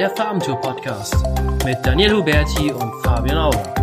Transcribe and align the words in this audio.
der 0.00 0.08
Farbentour 0.16 0.58
Podcast 0.58 1.14
mit 1.62 1.76
Daniel 1.84 2.14
Huberti 2.14 2.72
und 2.72 3.04
Fabian 3.04 3.36
Auer. 3.36 3.74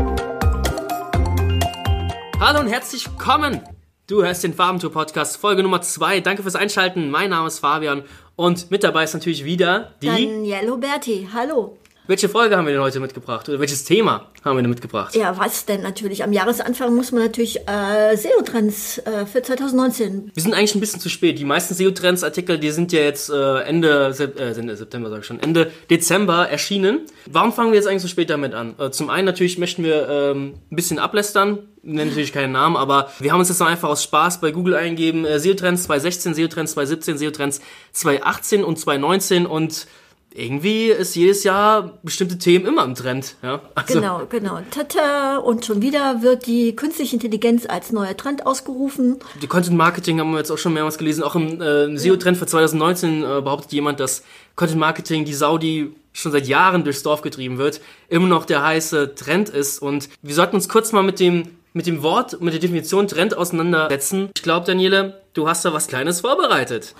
Hallo 2.39 2.59
und 2.59 2.67
herzlich 2.67 3.07
willkommen! 3.07 3.61
Du 4.07 4.23
hörst 4.23 4.43
den 4.43 4.55
Farbentour 4.55 4.91
Podcast, 4.91 5.37
Folge 5.37 5.61
Nummer 5.61 5.79
2. 5.79 6.21
Danke 6.21 6.41
fürs 6.41 6.55
Einschalten. 6.55 7.11
Mein 7.11 7.29
Name 7.29 7.45
ist 7.45 7.59
Fabian 7.59 8.01
und 8.35 8.71
mit 8.71 8.83
dabei 8.83 9.03
ist 9.03 9.13
natürlich 9.13 9.45
wieder 9.45 9.93
die. 10.01 10.07
Daniel 10.07 10.71
Huberti, 10.71 11.29
hallo. 11.31 11.77
Welche 12.07 12.29
Folge 12.29 12.55
haben 12.55 12.65
wir 12.65 12.71
denn 12.71 12.81
heute 12.81 13.01
mitgebracht? 13.01 13.49
Oder 13.49 13.59
welches 13.59 13.83
Thema 13.83 14.27
haben 14.45 14.55
wir 14.55 14.61
denn 14.61 14.69
mitgebracht? 14.69 15.13
Ja, 15.13 15.37
was 15.37 15.65
denn 15.65 15.81
natürlich? 15.81 16.23
Am 16.23 16.31
Jahresanfang 16.31 16.95
muss 16.95 17.11
man 17.11 17.21
natürlich 17.21 17.59
äh, 17.67 18.15
SEO-Trends 18.15 18.99
äh, 18.99 19.25
für 19.25 19.41
2019. 19.41 20.31
Wir 20.33 20.41
sind 20.41 20.53
eigentlich 20.53 20.73
ein 20.73 20.79
bisschen 20.79 21.01
zu 21.01 21.09
spät. 21.09 21.37
Die 21.37 21.43
meisten 21.43 21.73
SEO-Trends-Artikel, 21.73 22.59
die 22.59 22.71
sind 22.71 22.93
ja 22.93 23.01
jetzt 23.01 23.29
äh, 23.29 23.59
Ende 23.63 24.13
Sep 24.13 24.39
äh, 24.39 24.53
September, 24.53 25.09
sag 25.09 25.19
ich 25.19 25.25
schon, 25.25 25.41
Ende 25.41 25.69
Dezember 25.89 26.47
erschienen. 26.47 27.01
Warum 27.25 27.51
fangen 27.51 27.71
wir 27.71 27.75
jetzt 27.75 27.89
eigentlich 27.89 28.03
so 28.03 28.07
spät 28.07 28.29
damit 28.29 28.53
an? 28.53 28.75
Äh, 28.79 28.89
zum 28.91 29.09
einen 29.09 29.25
natürlich 29.25 29.57
möchten 29.57 29.83
wir 29.83 30.07
ähm, 30.07 30.53
ein 30.71 30.75
bisschen 30.77 30.99
ablästern. 30.99 31.59
Nennen 31.83 32.09
natürlich 32.09 32.31
keinen 32.31 32.53
Namen, 32.53 32.77
aber 32.77 33.11
wir 33.19 33.33
haben 33.33 33.39
uns 33.39 33.49
jetzt 33.49 33.61
einfach 33.61 33.89
aus 33.89 34.03
Spaß 34.03 34.39
bei 34.39 34.51
Google 34.51 34.75
eingeben. 34.75 35.25
Äh, 35.25 35.41
SEO-Trends 35.41 35.83
2016, 35.83 36.35
SEO-Trends 36.35 36.71
2017, 36.71 37.17
SEO-Trends 37.17 37.59
2018 37.91 38.63
und 38.63 38.79
2019 38.79 39.45
und 39.45 39.87
irgendwie 40.33 40.89
ist 40.89 41.15
jedes 41.15 41.43
Jahr 41.43 41.97
bestimmte 42.03 42.37
Themen 42.37 42.65
immer 42.65 42.83
im 42.83 42.95
Trend. 42.95 43.35
Ja? 43.41 43.61
Also 43.75 43.95
genau, 43.95 44.21
genau. 44.29 44.59
Tata. 44.69 45.37
Und 45.37 45.65
schon 45.65 45.81
wieder 45.81 46.21
wird 46.21 46.45
die 46.45 46.75
künstliche 46.75 47.15
Intelligenz 47.15 47.65
als 47.67 47.91
neuer 47.91 48.15
Trend 48.15 48.45
ausgerufen. 48.45 49.19
Die 49.41 49.47
Content 49.47 49.77
Marketing 49.77 50.19
haben 50.19 50.31
wir 50.31 50.37
jetzt 50.37 50.51
auch 50.51 50.57
schon 50.57 50.73
mehrmals 50.73 50.97
gelesen. 50.97 51.23
Auch 51.23 51.35
im 51.35 51.61
äh, 51.61 51.97
SEO-Trend 51.97 52.37
für 52.37 52.45
2019 52.45 53.23
äh, 53.23 53.41
behauptet 53.41 53.71
jemand, 53.71 53.99
dass 53.99 54.23
Content 54.55 54.79
Marketing, 54.79 55.25
die 55.25 55.33
Sau, 55.33 55.57
die 55.57 55.91
schon 56.13 56.31
seit 56.31 56.47
Jahren 56.47 56.83
durchs 56.83 57.03
Dorf 57.03 57.21
getrieben 57.21 57.57
wird, 57.57 57.81
immer 58.09 58.27
noch 58.27 58.45
der 58.45 58.63
heiße 58.63 59.15
Trend 59.15 59.49
ist. 59.49 59.81
Und 59.81 60.09
wir 60.21 60.35
sollten 60.35 60.55
uns 60.55 60.69
kurz 60.69 60.91
mal 60.91 61.03
mit 61.03 61.19
dem 61.19 61.49
mit 61.73 61.85
dem 61.85 62.01
Wort, 62.01 62.41
mit 62.41 62.53
der 62.53 62.59
Definition 62.59 63.07
Trend 63.07 63.37
auseinandersetzen. 63.37 64.31
Ich 64.35 64.41
glaube, 64.41 64.65
Daniele, 64.65 65.21
du 65.33 65.47
hast 65.47 65.63
da 65.63 65.73
was 65.73 65.87
Kleines 65.87 66.21
vorbereitet. 66.21 66.95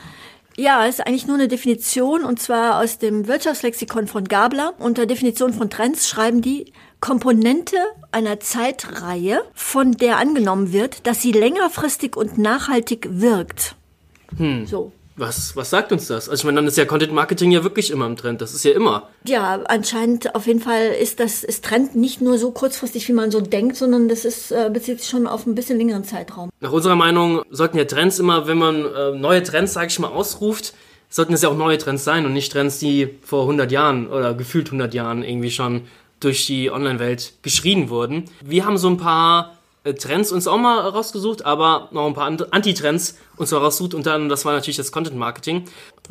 Ja, 0.60 0.86
ist 0.86 1.06
eigentlich 1.06 1.28
nur 1.28 1.36
eine 1.36 1.48
Definition 1.48 2.24
und 2.24 2.42
zwar 2.42 2.82
aus 2.82 2.98
dem 2.98 3.28
Wirtschaftslexikon 3.28 4.08
von 4.08 4.24
Gabler. 4.24 4.74
Unter 4.80 5.06
Definition 5.06 5.54
von 5.54 5.70
Trends 5.70 6.10
schreiben 6.10 6.42
die 6.42 6.74
Komponente 7.00 7.78
einer 8.12 8.40
Zeitreihe, 8.40 9.44
von 9.54 9.92
der 9.92 10.18
angenommen 10.18 10.74
wird, 10.74 11.06
dass 11.06 11.22
sie 11.22 11.32
längerfristig 11.32 12.18
und 12.18 12.40
nachhaltig 12.40 13.08
wirkt. 13.12 13.76
Hm. 14.36 14.66
So. 14.66 14.92
Was, 15.18 15.56
was 15.56 15.72
sagt 15.72 15.92
uns 15.92 16.08
das? 16.08 16.30
Also 16.30 16.42
ich 16.42 16.46
meine, 16.46 16.58
dann 16.58 16.68
ist 16.68 16.78
ja 16.78 16.86
Content 16.86 17.12
Marketing 17.12 17.52
ja 17.52 17.64
wirklich 17.64 17.90
immer 17.90 18.06
im 18.06 18.16
Trend. 18.16 18.40
Das 18.40 18.54
ist 18.54 18.64
ja 18.64 18.72
immer. 18.72 19.10
Ja, 19.26 19.60
anscheinend 19.66 20.36
auf 20.36 20.46
jeden 20.46 20.60
Fall 20.60 20.90
ist 20.90 21.20
das 21.20 21.44
ist 21.44 21.66
Trend 21.66 21.96
nicht 21.96 22.22
nur 22.22 22.38
so 22.38 22.52
kurzfristig, 22.52 23.08
wie 23.08 23.14
man 23.14 23.32
so 23.32 23.42
denkt, 23.42 23.76
sondern 23.76 24.10
das 24.10 24.26
ist 24.26 24.52
äh, 24.52 24.70
bezieht 24.72 25.00
sich 25.00 25.10
schon 25.10 25.26
auf 25.26 25.48
ein 25.48 25.56
bisschen 25.56 25.80
längeren 25.80 26.04
Zeitraum. 26.04 26.52
Nach 26.60 26.72
unserer 26.72 26.96
Meinung 26.96 27.42
sollten 27.50 27.78
ja 27.78 27.86
Trends 27.86 28.20
immer, 28.20 28.48
wenn 28.48 28.60
man 28.60 28.86
äh, 28.86 29.12
neue 29.12 29.42
Trends, 29.42 29.74
sage 29.74 29.88
ich 29.88 29.98
mal, 29.98 30.10
ausruft, 30.10 30.76
sollten 31.10 31.34
es 31.34 31.42
ja 31.42 31.50
auch 31.50 31.58
neue 31.58 31.80
Trends 31.80 32.04
sein 32.04 32.26
und 32.26 32.34
nicht 32.34 32.52
Trends, 32.52 32.78
die 32.78 33.18
vor 33.24 33.42
100 33.42 33.72
Jahren 33.72 34.08
oder 34.08 34.36
gefühlt 34.36 34.68
100 34.68 34.94
Jahren 34.94 35.24
irgendwie 35.24 35.52
schon 35.52 35.82
durch 36.20 36.46
die 36.46 36.70
Online-Welt 36.72 37.34
geschrien 37.42 37.90
wurden. 37.90 38.26
Wir 38.44 38.66
haben 38.66 38.78
so 38.78 38.90
ein 38.90 38.98
paar 38.98 39.57
Trends 39.96 40.32
uns 40.32 40.48
auch 40.48 40.58
mal 40.58 40.80
rausgesucht, 40.80 41.46
aber 41.46 41.90
noch 41.92 42.06
ein 42.08 42.14
paar 42.14 42.28
Anti-Trends 42.28 43.18
uns 43.38 43.52
mal 43.52 43.60
rausgesucht 43.60 43.94
und 43.94 44.06
dann, 44.06 44.30
das 44.30 44.46
war 44.46 44.54
natürlich 44.54 44.78
das 44.78 44.92
Content 44.92 45.18
Marketing. 45.18 45.66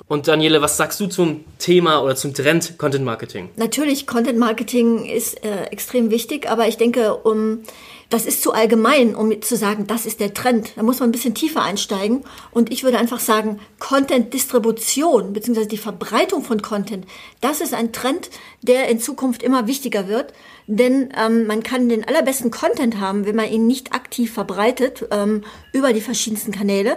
Und 0.09 0.29
Daniele, 0.29 0.63
was 0.63 0.77
sagst 0.77 1.01
du 1.01 1.07
zum 1.07 1.45
Thema 1.59 2.03
oder 2.03 2.17
zum 2.17 2.35
Trend 2.35 2.79
Content 2.79 3.05
Marketing? 3.05 3.49
Natürlich, 3.57 4.07
Content 4.07 4.39
Marketing 4.39 5.07
ist 5.07 5.45
äh, 5.45 5.65
extrem 5.65 6.11
wichtig, 6.11 6.49
aber 6.49 6.69
ich 6.69 6.77
denke, 6.77 7.15
um 7.15 7.63
das 8.09 8.25
ist 8.25 8.43
zu 8.43 8.53
allgemein, 8.53 9.17
um 9.17 9.43
zu 9.43 9.57
sagen, 9.57 9.87
das 9.89 10.07
ist 10.07 10.21
der 10.21 10.33
Trend. 10.33 10.71
Da 10.77 10.85
muss 10.85 11.01
man 11.01 11.09
ein 11.09 11.13
bisschen 11.13 11.35
tiefer 11.35 11.63
einsteigen. 11.63 12.23
Und 12.53 12.71
ich 12.71 12.85
würde 12.85 12.99
einfach 12.99 13.19
sagen, 13.19 13.59
Content-Distribution 13.81 15.33
bzw. 15.33 15.67
die 15.67 15.77
Verbreitung 15.77 16.43
von 16.43 16.63
Content, 16.63 17.05
das 17.41 17.61
ist 17.61 17.75
ein 17.75 17.93
Trend, 17.93 18.31
der 18.63 18.89
in 18.89 19.01
Zukunft 19.01 19.43
immer 19.43 19.67
wichtiger 19.67 20.07
wird. 20.07 20.33
Denn 20.69 21.11
ähm, 21.17 21.47
man 21.47 21.63
kann 21.63 21.89
den 21.89 22.07
allerbesten 22.07 22.51
Content 22.51 22.99
haben, 22.99 23.25
wenn 23.25 23.37
man 23.37 23.49
ihn 23.49 23.67
nicht 23.67 23.95
aktiv 23.95 24.33
verbreitet 24.33 25.07
ähm, 25.11 25.45
über 25.73 25.93
die 25.93 26.01
verschiedensten 26.01 26.51
Kanäle. 26.51 26.97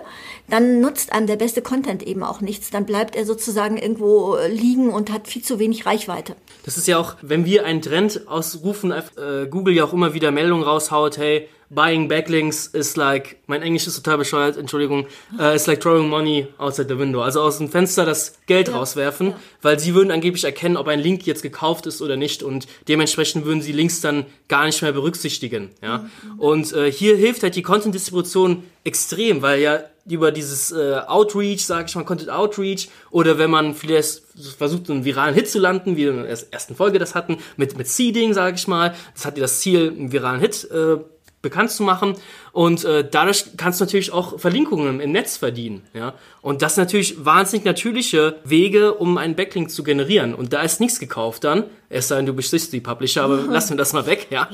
Dann 0.49 0.81
nutzt 0.81 1.13
einem 1.13 1.27
der 1.27 1.35
beste 1.35 1.61
Content 1.61 2.01
eben 2.01 2.23
auch 2.23 2.41
nichts. 2.41 2.71
Dann 2.71 2.85
bleibt 2.85 3.15
er 3.15 3.25
sozusagen 3.25 3.77
irgendwo 3.77 4.37
liegen 4.49 4.89
und 4.89 5.11
hat 5.11 5.27
viel 5.27 5.43
zu 5.43 5.59
wenig 5.59 5.85
Reichweite. 5.85 6.35
Das 6.65 6.77
ist 6.77 6.87
ja 6.87 6.97
auch, 6.97 7.15
wenn 7.21 7.45
wir 7.45 7.65
einen 7.65 7.81
Trend 7.81 8.27
ausrufen, 8.27 8.91
äh, 8.91 9.47
Google 9.49 9.75
ja 9.75 9.83
auch 9.83 9.93
immer 9.93 10.13
wieder 10.13 10.31
Meldungen 10.31 10.63
raushaut, 10.63 11.17
hey, 11.17 11.47
buying 11.69 12.07
backlinks 12.07 12.67
is 12.67 12.95
like, 12.95 13.37
mein 13.47 13.61
Englisch 13.61 13.87
ist 13.87 13.95
total 13.95 14.17
bescheuert, 14.17 14.57
Entschuldigung, 14.57 15.07
uh, 15.39 15.53
is 15.53 15.67
like 15.67 15.81
throwing 15.81 16.09
money 16.09 16.47
outside 16.57 16.87
the 16.89 16.97
window. 16.97 17.21
Also 17.21 17.41
aus 17.41 17.57
dem 17.57 17.69
Fenster 17.69 18.05
das 18.05 18.39
Geld 18.47 18.67
ja, 18.67 18.75
rauswerfen, 18.75 19.27
ja. 19.27 19.39
weil 19.61 19.79
sie 19.79 19.93
würden 19.93 20.11
angeblich 20.11 20.43
erkennen, 20.43 20.77
ob 20.77 20.87
ein 20.87 20.99
Link 20.99 21.25
jetzt 21.25 21.43
gekauft 21.43 21.85
ist 21.85 22.01
oder 22.01 22.17
nicht 22.17 22.43
und 22.43 22.67
dementsprechend 22.87 23.45
würden 23.45 23.61
sie 23.61 23.71
Links 23.71 24.01
dann 24.01 24.25
gar 24.47 24.65
nicht 24.65 24.81
mehr 24.81 24.91
berücksichtigen. 24.91 25.69
Ja? 25.81 25.99
Mhm. 25.99 26.39
Und 26.39 26.73
äh, 26.73 26.91
hier 26.91 27.15
hilft 27.15 27.43
halt 27.43 27.55
die 27.55 27.61
Content-Distribution 27.61 28.63
extrem, 28.83 29.41
weil 29.41 29.59
ja 29.59 29.83
über 30.09 30.31
dieses 30.31 30.71
äh, 30.71 31.01
Outreach, 31.05 31.63
sage 31.63 31.85
ich 31.87 31.95
mal, 31.95 32.03
Content 32.03 32.31
Outreach, 32.31 32.89
oder 33.11 33.37
wenn 33.37 33.51
man 33.51 33.75
vielleicht 33.75 34.23
versucht, 34.57 34.89
einen 34.89 35.05
viralen 35.05 35.35
Hit 35.35 35.49
zu 35.49 35.59
landen, 35.59 35.97
wie 35.97 36.05
wir 36.05 36.11
in 36.11 36.23
der 36.23 36.37
ersten 36.51 36.75
Folge 36.75 36.97
das 36.97 37.13
hatten, 37.13 37.37
mit, 37.57 37.77
mit 37.77 37.87
Seeding, 37.87 38.33
sage 38.33 38.55
ich 38.55 38.67
mal, 38.67 38.95
das 39.13 39.25
hat 39.25 39.37
ja 39.37 39.41
das 39.41 39.59
Ziel, 39.59 39.93
einen 39.95 40.11
viralen 40.11 40.39
Hit 40.39 40.67
äh, 40.71 40.97
bekannt 41.41 41.71
zu 41.71 41.83
machen 41.83 42.15
und 42.51 42.83
äh, 42.83 43.07
dadurch 43.09 43.45
kannst 43.55 43.79
du 43.79 43.85
natürlich 43.85 44.11
auch 44.11 44.39
Verlinkungen 44.39 44.99
im 44.99 45.11
Netz 45.11 45.37
verdienen, 45.37 45.83
ja. 45.93 46.13
Und 46.41 46.61
das 46.61 46.75
sind 46.75 46.83
natürlich 46.85 47.23
wahnsinnig 47.23 47.65
natürliche 47.65 48.37
Wege, 48.43 48.93
um 48.93 49.17
einen 49.17 49.35
Backlink 49.35 49.71
zu 49.71 49.83
generieren. 49.83 50.33
Und 50.33 50.51
da 50.53 50.61
ist 50.61 50.79
nichts 50.79 50.99
gekauft 50.99 51.43
dann, 51.43 51.63
es 51.89 52.09
sei 52.09 52.17
denn, 52.17 52.25
du 52.25 52.33
bist 52.33 52.73
die 52.73 52.81
Publisher, 52.81 53.23
aber 53.23 53.37
lassen 53.49 53.71
wir 53.71 53.77
das 53.77 53.93
mal 53.93 54.05
weg, 54.05 54.27
ja. 54.29 54.49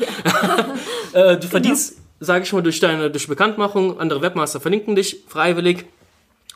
äh, 1.14 1.38
du 1.38 1.48
verdienst, 1.48 1.96
genau. 1.96 2.02
sage 2.20 2.44
ich 2.44 2.54
mal, 2.54 2.62
durch 2.62 2.80
deine 2.80 3.10
durch 3.10 3.28
Bekanntmachung, 3.28 4.00
andere 4.00 4.22
Webmaster 4.22 4.60
verlinken 4.60 4.96
dich 4.96 5.24
freiwillig. 5.28 5.86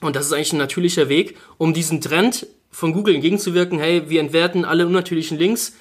Und 0.02 0.16
das 0.16 0.28
ist 0.28 0.34
eigentlich 0.34 0.54
ein 0.54 0.60
natürlicher 0.60 1.10
Weg, 1.10 1.38
um 1.58 1.74
diesen 1.74 2.02
Trend 2.02 2.48
von 2.72 2.94
Google 2.94 3.16
entgegenzuwirken, 3.16 3.80
hey, 3.80 4.10
wir 4.10 4.22
entwerten 4.22 4.64
alle 4.64 4.86
unnatürlichen 4.86 5.38
Links, 5.38 5.74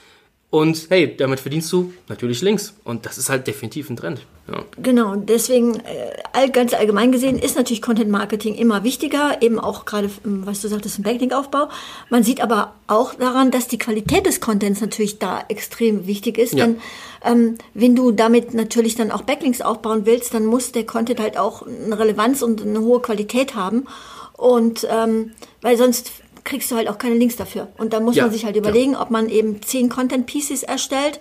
und 0.50 0.86
hey, 0.88 1.14
damit 1.16 1.40
verdienst 1.40 1.70
du 1.72 1.92
natürlich 2.08 2.40
Links. 2.40 2.74
Und 2.84 3.06
das 3.06 3.18
ist 3.18 3.28
halt 3.28 3.46
definitiv 3.46 3.90
ein 3.90 3.96
Trend. 3.96 4.22
Ja. 4.50 4.64
Genau, 4.82 5.14
deswegen 5.16 5.74
äh, 5.74 6.48
ganz 6.48 6.72
allgemein 6.72 7.12
gesehen 7.12 7.38
ist 7.38 7.56
natürlich 7.56 7.82
Content 7.82 8.10
Marketing 8.10 8.54
immer 8.54 8.82
wichtiger, 8.82 9.42
eben 9.42 9.58
auch 9.58 9.84
gerade, 9.84 10.10
ähm, 10.24 10.46
was 10.46 10.62
du 10.62 10.68
sagtest, 10.68 10.98
im 10.98 11.04
Backlink-Aufbau. 11.04 11.68
Man 12.08 12.22
sieht 12.22 12.40
aber 12.40 12.72
auch 12.86 13.14
daran, 13.14 13.50
dass 13.50 13.68
die 13.68 13.78
Qualität 13.78 14.24
des 14.24 14.40
Contents 14.40 14.80
natürlich 14.80 15.18
da 15.18 15.44
extrem 15.48 16.06
wichtig 16.06 16.38
ist. 16.38 16.54
Ja. 16.54 16.66
Denn 16.66 16.80
ähm, 17.24 17.58
wenn 17.74 17.94
du 17.94 18.10
damit 18.10 18.54
natürlich 18.54 18.94
dann 18.94 19.10
auch 19.10 19.22
Backlinks 19.22 19.60
aufbauen 19.60 20.06
willst, 20.06 20.32
dann 20.32 20.46
muss 20.46 20.72
der 20.72 20.86
Content 20.86 21.20
halt 21.20 21.36
auch 21.36 21.66
eine 21.66 21.98
Relevanz 21.98 22.40
und 22.40 22.62
eine 22.62 22.80
hohe 22.80 23.02
Qualität 23.02 23.54
haben. 23.54 23.84
Und 24.32 24.86
ähm, 24.90 25.32
weil 25.60 25.76
sonst 25.76 26.10
kriegst 26.44 26.70
du 26.70 26.76
halt 26.76 26.88
auch 26.88 26.96
keine 26.96 27.16
Links 27.16 27.36
dafür. 27.36 27.68
Und 27.76 27.92
da 27.92 28.00
muss 28.00 28.16
ja, 28.16 28.22
man 28.22 28.32
sich 28.32 28.46
halt 28.46 28.56
überlegen, 28.56 28.96
ob 28.96 29.10
man 29.10 29.28
eben 29.28 29.60
zehn 29.60 29.90
Content 29.90 30.26
Pieces 30.26 30.62
erstellt, 30.62 31.20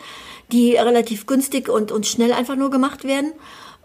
die 0.52 0.76
relativ 0.76 1.26
günstig 1.26 1.70
und, 1.70 1.92
und 1.92 2.06
schnell 2.06 2.34
einfach 2.34 2.56
nur 2.56 2.70
gemacht 2.70 3.04
werden. 3.04 3.34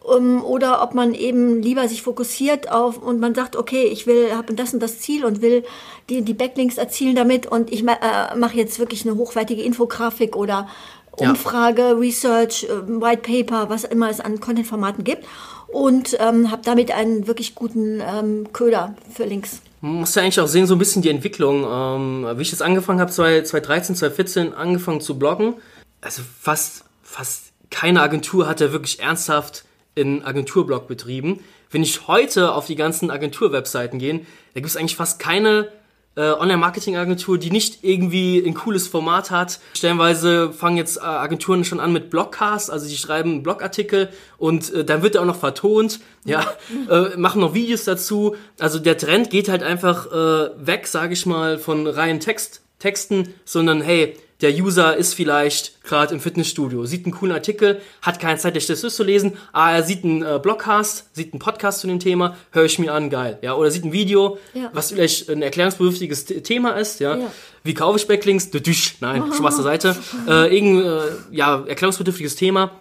Um, 0.04 0.44
oder 0.44 0.82
ob 0.82 0.94
man 0.94 1.14
eben 1.14 1.62
lieber 1.62 1.86
sich 1.86 2.02
fokussiert 2.02 2.72
auf 2.72 3.00
und 3.00 3.20
man 3.20 3.36
sagt, 3.36 3.54
okay, 3.54 3.84
ich 3.84 4.04
will, 4.08 4.34
habe 4.34 4.52
das 4.52 4.74
und 4.74 4.82
das 4.82 4.98
Ziel 4.98 5.24
und 5.24 5.42
will 5.42 5.62
die, 6.10 6.22
die 6.22 6.34
Backlinks 6.34 6.76
erzielen 6.76 7.14
damit 7.14 7.46
und 7.46 7.72
ich 7.72 7.86
äh, 7.86 8.36
mache 8.36 8.56
jetzt 8.56 8.80
wirklich 8.80 9.06
eine 9.06 9.16
hochwertige 9.16 9.62
Infografik 9.62 10.34
oder 10.34 10.66
Umfrage, 11.12 11.82
ja. 11.82 11.92
Research, 11.92 12.64
äh, 12.64 13.00
White 13.00 13.22
Paper, 13.22 13.70
was 13.70 13.84
immer 13.84 14.10
es 14.10 14.18
an 14.18 14.40
Content-Formaten 14.40 15.04
gibt 15.04 15.24
und 15.68 16.16
ähm, 16.20 16.50
habe 16.50 16.62
damit 16.64 16.90
einen 16.90 17.26
wirklich 17.26 17.54
guten 17.54 18.00
ähm, 18.00 18.52
Köder 18.52 18.94
für 19.14 19.24
Links. 19.24 19.62
Man 19.80 19.94
muss 20.00 20.14
ja 20.14 20.22
eigentlich 20.22 20.40
auch 20.40 20.46
sehen, 20.46 20.66
so 20.66 20.74
ein 20.74 20.78
bisschen 20.78 21.02
die 21.02 21.08
Entwicklung. 21.08 21.64
Ähm, 21.68 22.26
wie 22.36 22.42
ich 22.42 22.50
jetzt 22.50 22.62
angefangen 22.62 23.00
habe, 23.00 23.10
2013, 23.10 23.96
2014 23.96 24.52
angefangen 24.52 25.00
zu 25.00 25.18
bloggen. 25.18 25.54
Also 26.02 26.22
fast, 26.40 26.84
fast 27.02 27.52
keine 27.70 28.02
Agentur 28.02 28.46
hat 28.46 28.60
ja 28.60 28.72
wirklich 28.72 29.00
ernsthaft 29.00 29.64
in 29.94 30.22
Agenturblog 30.22 30.86
betrieben. 30.86 31.40
Wenn 31.70 31.82
ich 31.82 32.06
heute 32.06 32.52
auf 32.52 32.66
die 32.66 32.76
ganzen 32.76 33.10
Agentur-Webseiten 33.10 33.98
gehe, 33.98 34.18
da 34.52 34.60
gibt 34.60 34.66
es 34.66 34.76
eigentlich 34.76 34.96
fast 34.96 35.18
keine 35.18 35.68
äh, 36.16 36.32
Online-Marketing-Agentur, 36.32 37.38
die 37.38 37.50
nicht 37.50 37.84
irgendwie 37.84 38.38
ein 38.44 38.52
cooles 38.52 38.88
Format 38.88 39.30
hat. 39.30 39.60
Stellenweise 39.74 40.52
fangen 40.52 40.76
jetzt 40.76 40.98
äh, 40.98 41.02
Agenturen 41.02 41.64
schon 41.64 41.80
an 41.80 41.92
mit 41.92 42.10
Blogcasts, 42.10 42.68
also 42.68 42.86
die 42.86 42.96
schreiben 42.96 43.42
Blogartikel 43.42 44.10
und 44.36 44.74
äh, 44.74 44.84
dann 44.84 45.02
wird 45.02 45.14
er 45.14 45.22
auch 45.22 45.26
noch 45.26 45.38
vertont, 45.38 46.00
ja, 46.24 46.44
äh, 46.90 47.16
machen 47.16 47.40
noch 47.40 47.54
Videos 47.54 47.84
dazu. 47.84 48.36
Also 48.58 48.78
der 48.78 48.98
Trend 48.98 49.30
geht 49.30 49.48
halt 49.48 49.62
einfach 49.62 50.06
äh, 50.06 50.50
weg, 50.66 50.86
sage 50.88 51.14
ich 51.14 51.24
mal, 51.24 51.58
von 51.58 51.86
reinen 51.86 52.20
Text 52.20 52.62
Texten, 52.82 53.32
sondern 53.44 53.80
hey, 53.80 54.16
der 54.42 54.52
User 54.52 54.96
ist 54.96 55.14
vielleicht 55.14 55.82
gerade 55.84 56.12
im 56.14 56.20
Fitnessstudio, 56.20 56.84
sieht 56.84 57.04
einen 57.06 57.14
coolen 57.14 57.32
Artikel, 57.32 57.80
hat 58.02 58.20
keine 58.20 58.38
Zeit, 58.38 58.56
das 58.56 58.80
zu 58.80 59.04
lesen, 59.04 59.36
ah, 59.52 59.72
er 59.72 59.82
sieht 59.84 60.04
einen 60.04 60.22
äh, 60.22 60.38
Blogcast, 60.42 61.06
sieht 61.14 61.32
einen 61.32 61.40
Podcast 61.40 61.80
zu 61.80 61.86
dem 61.86 62.00
Thema, 62.00 62.36
höre 62.50 62.64
ich 62.64 62.78
mir 62.78 62.92
an, 62.92 63.08
geil. 63.08 63.38
Ja, 63.42 63.54
oder 63.54 63.70
sieht 63.70 63.84
ein 63.84 63.92
Video, 63.92 64.38
Ja. 64.52 64.70
was 64.72 64.90
vielleicht 64.90 65.30
ein 65.30 65.42
erklärungsbedürftiges 65.42 66.26
The- 66.26 66.40
Thema 66.42 66.72
ist, 66.72 67.00
ja. 67.00 67.16
Ja. 67.16 67.32
Wie 67.64 67.74
kaufe 67.74 67.98
ich 67.98 68.06
Backlinks? 68.08 68.50
Düdüsch, 68.50 68.96
Nein, 69.00 69.32
Spaß 69.32 69.54
zur 69.56 69.64
Seite. 69.64 69.96
Äh, 70.28 70.54
irgendein, 70.56 70.86
äh, 70.86 71.00
ja, 71.30 71.64
erklärungsbedürftiges 71.66 72.36
Thema. 72.36 72.72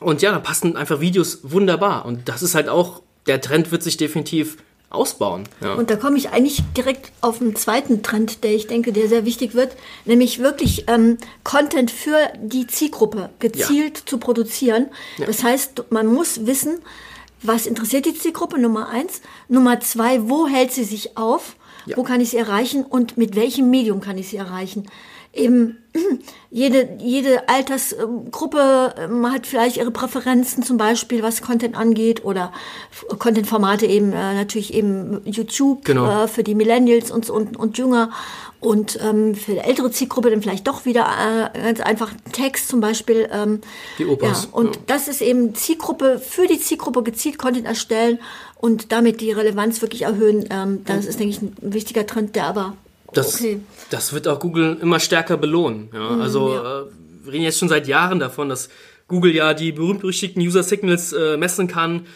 Und 0.00 0.22
ja, 0.22 0.30
da 0.32 0.38
passen 0.38 0.76
einfach 0.76 1.00
Videos 1.00 1.40
wunderbar. 1.42 2.04
Und 2.06 2.28
das 2.28 2.42
ist 2.42 2.54
halt 2.54 2.68
auch, 2.68 3.02
der 3.26 3.40
Trend 3.40 3.70
wird 3.72 3.82
sich 3.82 3.96
definitiv 3.96 4.56
ausbauen. 4.90 5.44
Ja. 5.60 5.74
Und 5.74 5.88
da 5.88 5.96
komme 5.96 6.18
ich 6.18 6.30
eigentlich 6.30 6.62
direkt 6.76 7.12
auf 7.20 7.40
einen 7.40 7.54
zweiten 7.54 8.02
Trend, 8.02 8.42
der 8.42 8.54
ich 8.54 8.66
denke, 8.66 8.92
der 8.92 9.08
sehr 9.08 9.24
wichtig 9.24 9.54
wird, 9.54 9.76
nämlich 10.04 10.40
wirklich 10.40 10.84
ähm, 10.88 11.16
Content 11.44 11.90
für 11.90 12.18
die 12.42 12.66
Zielgruppe 12.66 13.30
gezielt 13.38 13.96
zu 13.96 14.18
produzieren. 14.18 14.88
Das 15.24 15.44
heißt, 15.44 15.84
man 15.90 16.06
muss 16.06 16.44
wissen, 16.44 16.80
was 17.42 17.66
interessiert 17.66 18.04
die 18.04 18.14
Zielgruppe, 18.14 18.58
Nummer 18.58 18.88
eins. 18.88 19.22
Nummer 19.48 19.80
zwei, 19.80 20.28
wo 20.28 20.46
hält 20.46 20.72
sie 20.72 20.84
sich 20.84 21.16
auf? 21.16 21.56
Ja. 21.86 21.96
Wo 21.96 22.02
kann 22.02 22.20
ich 22.20 22.30
sie 22.30 22.36
erreichen 22.36 22.84
und 22.84 23.16
mit 23.16 23.36
welchem 23.36 23.70
Medium 23.70 24.00
kann 24.00 24.18
ich 24.18 24.28
sie 24.28 24.36
erreichen? 24.36 24.86
Eben 25.32 25.78
jede, 26.50 26.96
jede 26.98 27.48
Altersgruppe 27.48 28.94
ähm, 28.98 29.30
hat 29.30 29.46
vielleicht 29.46 29.76
ihre 29.76 29.90
Präferenzen, 29.90 30.62
zum 30.62 30.76
Beispiel 30.76 31.22
was 31.22 31.42
Content 31.42 31.76
angeht 31.76 32.24
oder 32.24 32.52
Content-Formate 33.18 33.86
eben 33.86 34.12
äh, 34.12 34.34
natürlich 34.34 34.74
eben 34.74 35.20
YouTube 35.24 35.84
Genau. 35.84 36.24
äh, 36.24 36.28
für 36.28 36.42
die 36.42 36.54
Millennials 36.54 37.10
und, 37.10 37.30
und, 37.30 37.56
und 37.56 37.78
Jünger 37.78 38.10
und 38.60 38.98
ähm, 39.02 39.34
für 39.34 39.52
die 39.52 39.58
ältere 39.58 39.90
Zielgruppe 39.90 40.30
dann 40.30 40.42
vielleicht 40.42 40.66
doch 40.68 40.84
wieder 40.84 41.50
äh, 41.54 41.58
ganz 41.58 41.80
einfach 41.80 42.12
Text 42.32 42.68
zum 42.68 42.80
Beispiel. 42.80 43.28
Ähm, 43.32 43.60
Die 43.98 44.06
Opas, 44.06 44.44
Ja, 44.44 44.48
und 44.52 44.76
ja. 44.76 44.82
das 44.86 45.08
ist 45.08 45.22
eben 45.22 45.54
Zielgruppe, 45.54 46.18
für 46.18 46.46
die 46.46 46.60
Zielgruppe 46.60 47.02
gezielt 47.02 47.38
Content 47.38 47.66
erstellen 47.66 48.18
und 48.56 48.92
damit 48.92 49.20
die 49.20 49.32
Relevanz 49.32 49.80
wirklich 49.80 50.02
erhöhen. 50.02 50.44
Ähm, 50.50 50.82
das 50.84 51.06
ist, 51.06 51.18
denke 51.20 51.30
ich, 51.34 51.40
ein 51.42 51.54
wichtiger 51.60 52.06
Trend, 52.06 52.36
der 52.36 52.46
aber 52.46 52.74
Das, 53.12 53.34
okay. 53.34 53.56
Mhm, 53.56 53.66
das 53.90 54.12
wird 54.12 54.28
auch 54.28 54.38
Google 54.38 54.78
immer 54.80 55.00
stärker 55.00 55.36
belohnen. 55.36 55.90
Ja? 55.92 56.18
also 56.18 56.54
ja. 56.54 56.80
äh, 56.80 56.84
wir 57.24 57.32
reden 57.32 57.44
jetzt 57.44 57.58
schon 57.58 57.68
seit 57.68 57.86
Jahren 57.88 58.18
davon, 58.18 58.48
dass 58.48 58.68
Google 59.08 59.34
ja 59.34 59.54
die 59.54 59.72
berühmt-berüchtigten 59.72 60.40
User-Signals 60.40 61.12
äh, 61.12 61.36
messen 61.36 61.66
kann, 61.66 62.06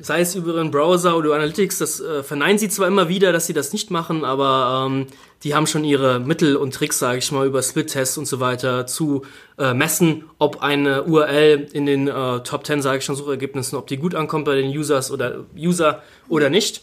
sei 0.00 0.20
es 0.20 0.34
über 0.34 0.54
ihren 0.54 0.70
Browser 0.70 1.16
oder 1.16 1.34
Analytics. 1.34 1.78
Das 1.78 2.00
äh, 2.00 2.22
verneinen 2.22 2.58
sie 2.58 2.68
zwar 2.68 2.88
immer 2.88 3.08
wieder, 3.08 3.32
dass 3.32 3.46
sie 3.46 3.52
das 3.52 3.72
nicht 3.72 3.90
machen, 3.90 4.24
aber 4.24 4.86
ähm, 4.86 5.06
die 5.44 5.54
haben 5.54 5.66
schon 5.66 5.84
ihre 5.84 6.20
Mittel 6.20 6.56
und 6.56 6.74
Tricks, 6.74 6.98
sage 6.98 7.18
ich 7.18 7.32
mal, 7.32 7.46
über 7.46 7.62
Split-Tests 7.62 8.18
und 8.18 8.26
so 8.26 8.40
weiter 8.40 8.86
zu 8.86 9.22
äh, 9.58 9.74
messen, 9.74 10.24
ob 10.38 10.62
eine 10.62 11.04
URL 11.04 11.68
in 11.72 11.86
den 11.86 12.08
äh, 12.08 12.40
Top 12.40 12.66
10, 12.66 12.82
sage 12.82 12.98
ich 12.98 13.04
schon, 13.04 13.16
Suchergebnissen, 13.16 13.78
ob 13.78 13.86
die 13.86 13.96
gut 13.96 14.14
ankommt 14.14 14.44
bei 14.44 14.56
den 14.56 14.76
Users 14.76 15.10
oder 15.10 15.44
User 15.56 16.02
oder 16.28 16.50
nicht. 16.50 16.82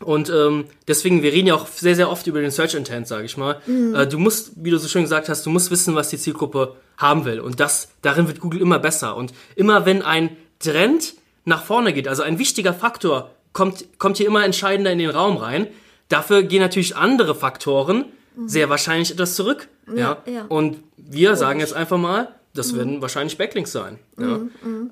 Und 0.00 0.28
ähm, 0.28 0.64
deswegen, 0.88 1.22
wir 1.22 1.32
reden 1.32 1.46
ja 1.46 1.54
auch 1.54 1.66
sehr, 1.68 1.94
sehr 1.94 2.10
oft 2.10 2.26
über 2.26 2.40
den 2.40 2.50
Search 2.50 2.74
Intent, 2.74 3.06
sage 3.06 3.24
ich 3.24 3.36
mal. 3.36 3.60
Äh, 3.94 4.06
du 4.06 4.18
musst, 4.18 4.52
wie 4.56 4.70
du 4.70 4.78
so 4.78 4.88
schön 4.88 5.02
gesagt 5.02 5.28
hast, 5.28 5.46
du 5.46 5.50
musst 5.50 5.70
wissen, 5.70 5.94
was 5.94 6.08
die 6.08 6.18
Zielgruppe 6.18 6.76
haben 6.96 7.24
will. 7.24 7.40
Und 7.40 7.60
das, 7.60 7.90
darin 8.02 8.26
wird 8.26 8.40
Google 8.40 8.60
immer 8.60 8.78
besser. 8.78 9.16
Und 9.16 9.32
immer 9.54 9.86
wenn 9.86 10.02
ein 10.02 10.36
Trend 10.58 11.14
nach 11.44 11.64
vorne 11.64 11.92
geht, 11.92 12.08
also 12.08 12.22
ein 12.22 12.38
wichtiger 12.38 12.74
Faktor, 12.74 13.30
kommt, 13.52 13.98
kommt 13.98 14.16
hier 14.16 14.26
immer 14.26 14.44
entscheidender 14.44 14.90
in 14.90 14.98
den 14.98 15.10
Raum 15.10 15.36
rein. 15.36 15.68
Dafür 16.08 16.42
gehen 16.42 16.60
natürlich 16.60 16.96
andere 16.96 17.34
Faktoren 17.34 18.06
sehr 18.46 18.68
wahrscheinlich 18.68 19.10
etwas 19.10 19.34
zurück. 19.34 19.68
Ja, 19.94 20.18
ja. 20.26 20.44
Und 20.48 20.78
wir 20.96 21.36
sagen 21.36 21.60
jetzt 21.60 21.74
einfach 21.74 21.98
mal, 21.98 22.34
das 22.54 22.76
werden 22.76 23.02
wahrscheinlich 23.02 23.36
Backlinks 23.36 23.72
sein. 23.72 23.98
Ja. 24.18 24.40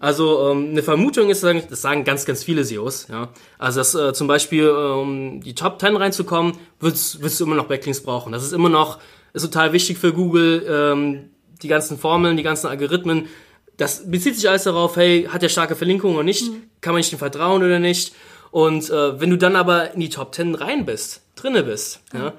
Also 0.01 0.51
ähm, 0.51 0.71
eine 0.71 0.83
Vermutung 0.83 1.31
ist, 1.31 1.45
das 1.45 1.81
sagen 1.81 2.03
ganz, 2.03 2.25
ganz 2.27 2.43
viele 2.43 2.65
SEOs, 2.65 3.07
ja. 3.09 3.29
Also 3.57 3.81
dass 3.81 3.95
äh, 3.95 4.13
zum 4.13 4.27
Beispiel 4.27 4.69
um 4.69 5.41
die 5.41 5.55
Top 5.55 5.81
10 5.81 5.97
reinzukommen, 5.97 6.55
wirst, 6.81 7.23
wirst 7.23 7.39
du 7.39 7.45
immer 7.45 7.55
noch 7.55 7.69
Backlinks 7.69 8.03
brauchen. 8.03 8.33
Das 8.33 8.43
ist 8.43 8.53
immer 8.53 8.69
noch 8.69 8.99
ist 9.33 9.43
total 9.43 9.73
wichtig 9.73 9.99
für 9.99 10.13
Google, 10.13 10.67
ähm, 10.69 11.31
die 11.63 11.69
ganzen 11.69 11.99
Formeln, 11.99 12.37
die 12.37 12.43
ganzen 12.43 12.67
Algorithmen. 12.67 13.29
Das 13.77 14.11
bezieht 14.11 14.37
sich 14.37 14.49
alles 14.49 14.65
darauf, 14.65 14.97
hey, 14.97 15.29
hat 15.31 15.43
der 15.43 15.49
starke 15.49 15.77
Verlinkung 15.77 16.15
oder 16.15 16.25
nicht? 16.25 16.51
Kann 16.81 16.93
man 16.93 16.99
nicht 16.99 17.13
dem 17.13 17.19
vertrauen 17.19 17.63
oder 17.63 17.79
nicht? 17.79 18.15
Und 18.51 18.91
äh, 18.91 19.21
wenn 19.21 19.31
du 19.31 19.39
dann 19.39 19.57
aber 19.57 19.95
in 19.95 20.01
die 20.01 20.11
Top 20.11 20.35
10 20.35 20.55
rein 20.55 20.85
bist, 20.85 21.23
drinne 21.37 21.63
bist, 21.63 22.01
ja, 22.13 22.35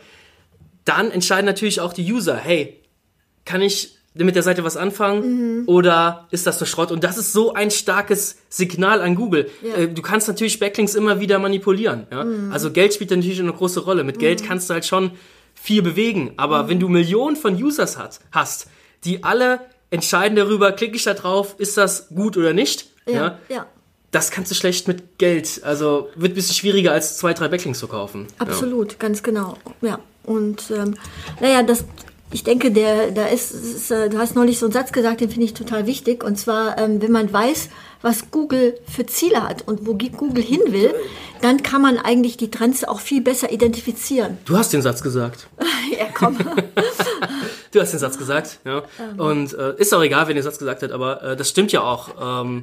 dann 0.85 1.09
entscheiden 1.11 1.45
natürlich 1.45 1.81
auch 1.81 1.93
die 1.93 2.11
User, 2.11 2.35
hey, 2.35 2.81
kann 3.45 3.61
ich 3.61 3.97
mit 4.15 4.35
der 4.35 4.43
Seite 4.43 4.63
was 4.63 4.77
anfangen 4.77 5.65
oder 5.65 6.27
ist 6.29 6.45
das 6.45 6.59
so 6.59 6.65
Schrott? 6.65 6.91
Und 6.91 7.03
das 7.03 7.17
ist 7.17 7.33
so 7.33 7.53
ein 7.53 7.71
starkes 7.71 8.37
Signal 8.49 9.01
an 9.01 9.15
Google. 9.15 9.49
Ja. 9.63 9.75
Äh, 9.75 9.87
Du 9.87 10.01
kannst 10.01 10.27
natürlich 10.27 10.59
Backlinks 10.59 10.93
immer 10.95 11.19
wieder 11.19 11.39
manipulieren. 11.39 12.05
Ja? 12.11 12.25
Also 12.51 12.71
Geld 12.71 12.93
spielt 12.93 13.09
natürlich 13.11 13.39
eine 13.39 13.53
große 13.53 13.79
Rolle. 13.79 14.03
Mit 14.03 14.19
Geld 14.19 14.43
kannst 14.45 14.69
du 14.69 14.73
halt 14.75 14.85
schon 14.85 15.11
viel 15.55 15.81
bewegen. 15.81 16.33
Aber 16.37 16.69
wenn 16.69 16.79
du 16.79 16.89
Millionen 16.89 17.35
von 17.35 17.55
Users 17.61 17.97
hat, 17.97 18.19
hast, 18.31 18.67
die 19.03 19.23
alle 19.23 19.61
entscheiden 19.89 20.35
darüber, 20.35 20.71
klicke 20.71 20.95
ich 20.95 21.03
da 21.03 21.13
drauf, 21.13 21.55
ist 21.57 21.77
das 21.77 22.09
gut 22.09 22.37
oder 22.37 22.53
nicht? 22.53 22.87
Ja, 23.07 23.37
ja. 23.49 23.65
Das 24.11 24.29
kannst 24.29 24.51
du 24.51 24.55
schlecht 24.55 24.87
mit 24.87 25.17
Geld. 25.17 25.61
Also 25.63 26.09
wird 26.15 26.33
ein 26.33 26.35
bisschen 26.35 26.53
schwieriger, 26.55 26.91
als 26.91 27.17
zwei, 27.17 27.33
drei 27.33 27.47
Backlinks 27.47 27.79
zu 27.79 27.87
kaufen. 27.87 28.27
Ja. 28.39 28.47
Absolut, 28.47 28.99
ganz 28.99 29.23
genau. 29.23 29.57
Ja. 29.81 29.99
Und 30.23 30.71
ähm, 30.71 30.95
naja, 31.41 31.63
das, 31.63 31.83
ich 32.33 32.43
denke, 32.43 32.71
der, 32.71 33.11
da 33.11 33.27
ist, 33.27 33.51
ist, 33.51 33.91
äh, 33.91 34.09
du 34.09 34.17
hast 34.17 34.35
neulich 34.35 34.57
so 34.57 34.65
einen 34.65 34.73
Satz 34.73 34.91
gesagt, 34.91 35.21
den 35.21 35.29
finde 35.29 35.45
ich 35.45 35.53
total 35.53 35.85
wichtig. 35.85 36.23
Und 36.23 36.37
zwar, 36.37 36.79
ähm, 36.79 37.01
wenn 37.01 37.11
man 37.11 37.31
weiß, 37.31 37.69
was 38.01 38.31
Google 38.31 38.77
für 38.91 39.05
Ziele 39.05 39.43
hat 39.43 39.67
und 39.67 39.85
wo 39.85 39.93
Google 39.93 40.43
hin 40.43 40.61
will, 40.67 40.93
dann 41.41 41.61
kann 41.61 41.81
man 41.81 41.99
eigentlich 41.99 42.35
die 42.37 42.49
Trends 42.49 42.83
auch 42.83 42.99
viel 42.99 43.21
besser 43.21 43.51
identifizieren. 43.51 44.39
Du 44.45 44.57
hast 44.57 44.73
den 44.73 44.81
Satz 44.81 45.03
gesagt. 45.03 45.47
ja, 45.97 46.05
komm. 46.13 46.37
Du 47.71 47.81
hast 47.81 47.91
den 47.91 47.99
Satz 47.99 48.19
gesagt, 48.19 48.59
ja. 48.65 48.83
Und 49.17 49.51
äh, 49.55 49.73
ist 49.77 49.95
auch 49.95 50.03
egal, 50.03 50.27
wer 50.27 50.35
den 50.35 50.43
Satz 50.43 50.59
gesagt 50.59 50.83
hat, 50.83 50.91
aber 50.91 51.23
äh, 51.23 51.35
das 51.35 51.49
stimmt 51.49 51.71
ja 51.71 51.81
auch. 51.81 52.43
Ähm, 52.45 52.61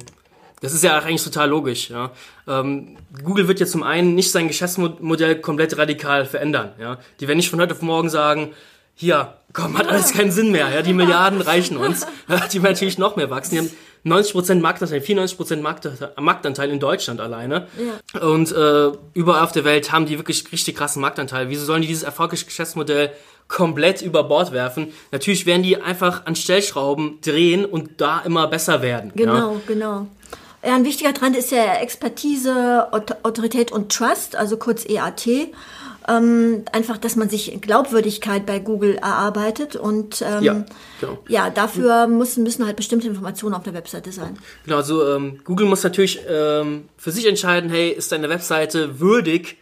das 0.61 0.73
ist 0.73 0.85
ja 0.85 0.97
eigentlich 0.99 1.21
total 1.21 1.49
logisch, 1.49 1.89
ja. 1.89 2.11
Ähm, 2.47 2.95
Google 3.21 3.49
wird 3.49 3.59
ja 3.59 3.65
zum 3.65 3.83
einen 3.83 4.15
nicht 4.15 4.31
sein 4.31 4.47
Geschäftsmodell 4.47 5.41
komplett 5.41 5.77
radikal 5.77 6.25
verändern, 6.25 6.71
ja. 6.79 6.97
Die 7.19 7.27
werden 7.27 7.39
nicht 7.39 7.49
von 7.49 7.59
heute 7.59 7.73
auf 7.73 7.81
morgen 7.81 8.09
sagen, 8.09 8.53
hier, 8.95 9.33
komm, 9.53 9.77
hat 9.77 9.87
alles 9.87 10.13
keinen 10.13 10.31
Sinn 10.31 10.51
mehr, 10.51 10.69
ja, 10.69 10.81
die 10.81 10.93
Milliarden 10.93 11.41
reichen 11.41 11.77
uns. 11.77 12.05
die 12.51 12.61
werden 12.61 12.73
natürlich 12.73 12.97
noch 12.97 13.15
mehr 13.15 13.29
wachsen. 13.29 13.51
Die 13.51 13.59
haben 13.59 13.71
90% 14.05 14.55
Marktanteil, 14.61 14.99
94% 14.99 15.61
Marktanteil, 15.61 16.11
Marktanteil 16.19 16.69
in 16.71 16.79
Deutschland 16.79 17.19
alleine. 17.21 17.67
Und 18.19 18.51
äh, 18.51 18.91
überall 19.13 19.43
auf 19.43 19.51
der 19.51 19.63
Welt 19.63 19.91
haben 19.91 20.05
die 20.07 20.17
wirklich 20.17 20.51
richtig 20.51 20.75
krassen 20.75 21.01
Marktanteil. 21.01 21.49
Wieso 21.49 21.65
sollen 21.65 21.81
die 21.83 21.87
dieses 21.87 22.03
erfolgreiche 22.03 22.45
Geschäftsmodell 22.45 23.11
komplett 23.47 24.01
über 24.01 24.23
Bord 24.23 24.51
werfen? 24.53 24.91
Natürlich 25.11 25.45
werden 25.45 25.61
die 25.61 25.79
einfach 25.79 26.25
an 26.25 26.35
Stellschrauben 26.35 27.19
drehen 27.21 27.63
und 27.65 28.01
da 28.01 28.21
immer 28.21 28.47
besser 28.47 28.81
werden. 28.81 29.11
Ja? 29.15 29.25
Genau, 29.25 29.61
genau. 29.67 30.07
Ja, 30.63 30.75
ein 30.75 30.85
wichtiger 30.85 31.13
Trend 31.13 31.35
ist 31.35 31.51
ja 31.51 31.73
Expertise, 31.75 32.87
Aut- 32.91 33.17
Autorität 33.23 33.71
und 33.71 33.91
Trust, 33.91 34.35
also 34.35 34.57
kurz 34.57 34.85
EAT. 34.87 35.27
Ähm, 36.07 36.63
einfach, 36.71 36.97
dass 36.97 37.15
man 37.15 37.29
sich 37.29 37.61
Glaubwürdigkeit 37.61 38.45
bei 38.45 38.59
Google 38.59 38.95
erarbeitet 38.95 39.75
und 39.75 40.21
ähm, 40.21 40.43
Ja, 40.43 40.65
genau. 40.99 41.19
ja, 41.27 41.49
dafür 41.49 42.07
müssen, 42.07 42.43
müssen 42.43 42.65
halt 42.65 42.75
bestimmte 42.75 43.07
Informationen 43.07 43.53
auf 43.53 43.63
der 43.63 43.73
Webseite 43.73 44.11
sein. 44.11 44.37
Genau, 44.65 44.77
also 44.77 45.07
ähm, 45.07 45.39
Google 45.43 45.67
muss 45.67 45.83
natürlich 45.83 46.19
ähm, 46.27 46.89
für 46.97 47.11
sich 47.11 47.27
entscheiden, 47.27 47.69
hey, 47.69 47.91
ist 47.91 48.11
deine 48.11 48.29
Webseite 48.29 48.99
würdig, 48.99 49.57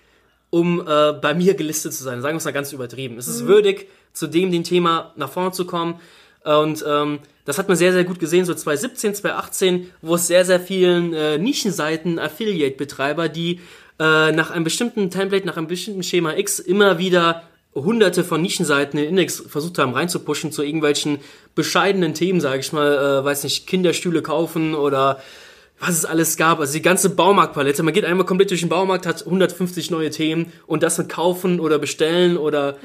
um 0.49 0.81
äh, 0.87 1.13
bei 1.13 1.33
mir 1.33 1.55
gelistet 1.55 1.93
zu 1.93 2.03
sein? 2.03 2.21
Sagen 2.21 2.35
wir 2.35 2.37
es 2.37 2.45
mal 2.45 2.51
ganz 2.51 2.71
übertrieben. 2.71 3.17
Ist 3.17 3.27
es 3.27 3.45
würdig, 3.45 3.87
zu 4.13 4.27
dem, 4.27 4.51
dem 4.51 4.63
Thema 4.63 5.13
nach 5.15 5.29
vorne 5.29 5.51
zu 5.51 5.65
kommen? 5.65 5.99
Und 6.43 6.83
ähm, 6.87 7.19
das 7.45 7.57
hat 7.57 7.67
man 7.67 7.77
sehr, 7.77 7.91
sehr 7.91 8.03
gut 8.03 8.19
gesehen, 8.19 8.45
so 8.45 8.53
2017, 8.53 9.15
2018, 9.15 9.91
wo 10.01 10.15
es 10.15 10.27
sehr, 10.27 10.45
sehr 10.45 10.59
vielen 10.59 11.13
äh, 11.13 11.37
Nischenseiten, 11.37 12.17
Affiliate-Betreiber, 12.17 13.27
die 13.27 13.59
äh, 13.99 14.31
nach 14.31 14.51
einem 14.51 14.63
bestimmten 14.63 15.09
Template, 15.09 15.45
nach 15.45 15.57
einem 15.57 15.67
bestimmten 15.67 16.03
Schema 16.03 16.35
X 16.35 16.59
immer 16.59 16.97
wieder 16.97 17.43
hunderte 17.75 18.23
von 18.23 18.41
Nischenseiten 18.41 18.97
in 18.97 19.05
den 19.05 19.09
Index 19.11 19.43
versucht 19.47 19.77
haben 19.77 19.93
reinzupushen 19.93 20.51
zu 20.51 20.63
irgendwelchen 20.63 21.19
bescheidenen 21.55 22.13
Themen, 22.13 22.41
sage 22.41 22.59
ich 22.59 22.73
mal, 22.73 23.21
äh, 23.21 23.25
weiß 23.25 23.43
nicht, 23.43 23.67
Kinderstühle 23.67 24.21
kaufen 24.21 24.73
oder 24.73 25.19
was 25.79 25.91
es 25.91 26.05
alles 26.05 26.35
gab. 26.35 26.59
Also 26.59 26.73
die 26.73 26.81
ganze 26.81 27.09
Baumarktpalette. 27.09 27.83
Man 27.83 27.93
geht 27.93 28.05
einmal 28.05 28.25
komplett 28.25 28.49
durch 28.49 28.61
den 28.61 28.69
Baumarkt, 28.69 29.05
hat 29.05 29.25
150 29.25 29.91
neue 29.91 30.09
Themen 30.09 30.51
und 30.67 30.83
das 30.83 30.97
mit 30.97 31.09
kaufen 31.09 31.59
oder 31.59 31.79
bestellen 31.79 32.37
oder 32.37 32.77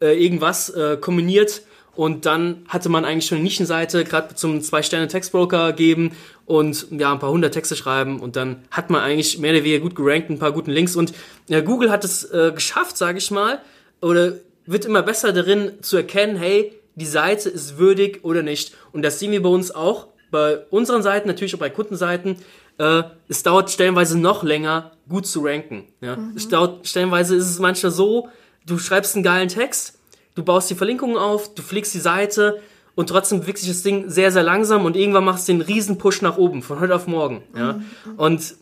äh, 0.00 0.22
irgendwas 0.22 0.68
äh, 0.70 0.96
kombiniert. 1.00 1.62
Und 1.94 2.24
dann 2.24 2.64
hatte 2.68 2.88
man 2.88 3.04
eigentlich 3.04 3.26
schon 3.26 3.36
eine 3.36 3.44
Nischenseite, 3.44 4.04
gerade 4.04 4.34
zum 4.34 4.62
Zwei-Sterne-Textbroker 4.62 5.72
geben 5.72 6.12
und 6.46 6.86
ja, 6.90 7.12
ein 7.12 7.18
paar 7.18 7.30
hundert 7.30 7.54
Texte 7.54 7.76
schreiben 7.76 8.20
und 8.20 8.36
dann 8.36 8.64
hat 8.70 8.90
man 8.90 9.00
eigentlich 9.00 9.38
mehr 9.38 9.52
oder 9.52 9.64
weniger 9.64 9.80
gut 9.80 9.94
gerankt, 9.94 10.30
ein 10.30 10.38
paar 10.38 10.52
guten 10.52 10.70
Links 10.70 10.96
und 10.96 11.12
ja, 11.48 11.60
Google 11.60 11.90
hat 11.90 12.04
es 12.04 12.24
äh, 12.24 12.52
geschafft, 12.54 12.96
sage 12.96 13.18
ich 13.18 13.30
mal, 13.30 13.60
oder 14.00 14.34
wird 14.66 14.84
immer 14.84 15.02
besser 15.02 15.32
darin 15.32 15.72
zu 15.82 15.96
erkennen, 15.96 16.36
hey, 16.36 16.72
die 16.94 17.06
Seite 17.06 17.48
ist 17.48 17.78
würdig 17.78 18.20
oder 18.22 18.42
nicht. 18.42 18.74
Und 18.92 19.02
das 19.02 19.18
sehen 19.18 19.32
wir 19.32 19.42
bei 19.42 19.48
uns 19.48 19.70
auch, 19.70 20.08
bei 20.30 20.58
unseren 20.70 21.02
Seiten, 21.02 21.28
natürlich 21.28 21.54
auch 21.54 21.58
bei 21.58 21.70
Kundenseiten. 21.70 22.36
Äh, 22.78 23.02
es 23.28 23.42
dauert 23.42 23.70
stellenweise 23.70 24.18
noch 24.18 24.42
länger, 24.42 24.92
gut 25.08 25.26
zu 25.26 25.40
ranken. 25.44 25.84
Ja? 26.00 26.16
Mhm. 26.16 26.34
Es 26.36 26.48
dauert, 26.48 26.86
stellenweise 26.86 27.36
ist 27.36 27.48
es 27.48 27.58
manchmal 27.58 27.92
so, 27.92 28.28
du 28.66 28.78
schreibst 28.78 29.14
einen 29.14 29.24
geilen 29.24 29.48
Text, 29.48 29.98
du 30.34 30.42
baust 30.42 30.70
die 30.70 30.74
Verlinkungen 30.74 31.16
auf, 31.16 31.54
du 31.54 31.62
pflegst 31.62 31.94
die 31.94 31.98
Seite 31.98 32.60
und 32.94 33.08
trotzdem 33.08 33.40
bewegt 33.40 33.58
sich 33.58 33.68
das 33.68 33.82
Ding 33.82 34.08
sehr, 34.10 34.30
sehr 34.30 34.42
langsam 34.42 34.84
und 34.84 34.96
irgendwann 34.96 35.24
machst 35.24 35.48
du 35.48 35.52
den 35.52 35.60
riesen 35.62 35.98
Push 35.98 36.22
nach 36.22 36.36
oben, 36.36 36.62
von 36.62 36.80
heute 36.80 36.94
auf 36.94 37.06
morgen. 37.06 37.42
Ja? 37.56 37.74
Mhm. 37.74 38.14
Und 38.16 38.54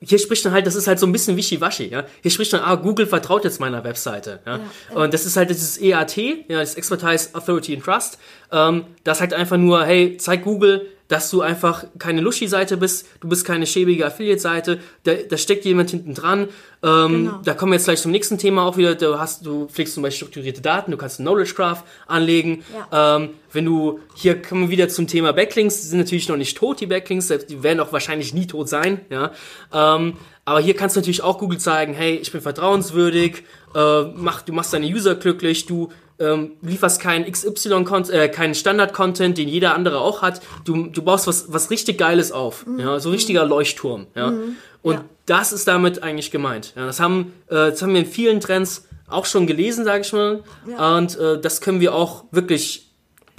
hier 0.00 0.18
spricht 0.18 0.44
dann 0.44 0.52
halt, 0.52 0.66
das 0.66 0.76
ist 0.76 0.86
halt 0.86 0.98
so 0.98 1.06
ein 1.06 1.12
bisschen 1.12 1.36
wischiwaschi, 1.36 1.88
ja. 1.88 2.04
Hier 2.22 2.30
spricht 2.30 2.52
dann, 2.52 2.60
ah, 2.60 2.76
Google 2.76 3.06
vertraut 3.06 3.44
jetzt 3.44 3.60
meiner 3.60 3.82
Webseite, 3.82 4.40
ja. 4.46 4.60
ja 4.90 4.96
und 4.96 5.12
das 5.12 5.26
ist 5.26 5.36
halt 5.36 5.50
dieses 5.50 5.80
EAT, 5.80 6.16
ja, 6.16 6.60
das 6.60 6.76
Expertise, 6.76 7.30
Authority 7.32 7.74
and 7.74 7.84
Trust. 7.84 8.18
Ähm, 8.52 8.84
das 9.04 9.20
halt 9.20 9.34
einfach 9.34 9.56
nur, 9.56 9.84
hey, 9.84 10.16
zeig 10.16 10.44
Google, 10.44 10.86
dass 11.08 11.30
du 11.30 11.40
einfach 11.40 11.84
keine 11.98 12.20
Luschi-Seite 12.20 12.76
bist, 12.76 13.06
du 13.20 13.28
bist 13.28 13.44
keine 13.44 13.66
schäbige 13.66 14.06
Affiliate-Seite, 14.06 14.78
da, 15.04 15.14
da 15.14 15.36
steckt 15.38 15.64
jemand 15.64 15.90
hinten 15.90 16.14
dran. 16.14 16.48
Ähm, 16.82 17.24
genau. 17.24 17.40
Da 17.44 17.54
kommen 17.54 17.72
wir 17.72 17.76
jetzt 17.76 17.86
gleich 17.86 18.00
zum 18.00 18.12
nächsten 18.12 18.38
Thema 18.38 18.64
auch 18.64 18.76
wieder. 18.76 18.94
Du 18.94 19.18
hast, 19.18 19.44
du 19.44 19.66
pflegst 19.66 19.94
zum 19.94 20.02
Beispiel 20.02 20.26
strukturierte 20.26 20.60
Daten, 20.60 20.90
du 20.90 20.96
kannst 20.98 21.16
Knowledge 21.16 21.54
Graph 21.54 21.82
anlegen. 22.06 22.62
Ja. 22.92 23.16
Ähm, 23.16 23.30
wenn 23.52 23.64
du, 23.64 24.00
hier 24.14 24.40
kommen 24.40 24.64
wir 24.64 24.70
wieder 24.70 24.88
zum 24.90 25.06
Thema 25.06 25.32
Backlinks, 25.32 25.80
die 25.80 25.86
sind 25.88 25.98
natürlich 25.98 26.28
noch 26.28 26.36
nicht 26.36 26.56
tot, 26.56 26.80
die 26.80 26.86
Backlinks, 26.86 27.28
die 27.48 27.62
werden 27.62 27.80
auch 27.80 27.92
wahrscheinlich 27.92 28.34
nie 28.34 28.46
tot 28.46 28.68
sein, 28.68 29.00
ja. 29.10 29.32
Ähm, 29.72 30.14
aber 30.44 30.60
hier 30.60 30.74
kannst 30.74 30.96
du 30.96 31.00
natürlich 31.00 31.22
auch 31.22 31.38
Google 31.38 31.58
zeigen, 31.58 31.92
hey, 31.92 32.16
ich 32.16 32.32
bin 32.32 32.40
vertrauenswürdig, 32.40 33.44
äh, 33.74 34.02
mach, 34.14 34.42
du 34.42 34.52
machst 34.52 34.72
deine 34.72 34.86
User 34.86 35.14
glücklich, 35.14 35.66
du 35.66 35.90
ähm, 36.20 36.52
lieferst 36.62 37.00
keinen 37.00 37.30
XY, 37.30 37.84
äh, 38.10 38.28
keinen 38.28 38.54
Standard-Content, 38.54 39.38
den 39.38 39.48
jeder 39.48 39.74
andere 39.74 40.00
auch 40.00 40.22
hat. 40.22 40.40
Du, 40.64 40.86
du 40.86 41.02
baust 41.02 41.26
was, 41.26 41.52
was 41.52 41.70
richtig 41.70 41.98
Geiles 41.98 42.32
auf. 42.32 42.66
Mhm. 42.66 42.80
Ja, 42.80 43.00
so 43.00 43.10
richtiger 43.10 43.44
Leuchtturm. 43.44 44.06
Ja. 44.14 44.30
Mhm. 44.30 44.56
Und 44.82 44.94
ja. 44.94 45.04
das 45.26 45.52
ist 45.52 45.68
damit 45.68 46.02
eigentlich 46.02 46.30
gemeint. 46.30 46.72
Ja, 46.76 46.86
das, 46.86 47.00
haben, 47.00 47.32
äh, 47.48 47.54
das 47.70 47.82
haben 47.82 47.92
wir 47.92 48.00
in 48.00 48.06
vielen 48.06 48.40
Trends 48.40 48.86
auch 49.08 49.26
schon 49.26 49.46
gelesen, 49.46 49.84
sage 49.84 50.02
ich 50.02 50.12
mal. 50.12 50.42
Ja. 50.68 50.96
Und 50.96 51.18
äh, 51.18 51.40
das 51.40 51.60
können 51.60 51.80
wir 51.80 51.94
auch 51.94 52.24
wirklich 52.30 52.84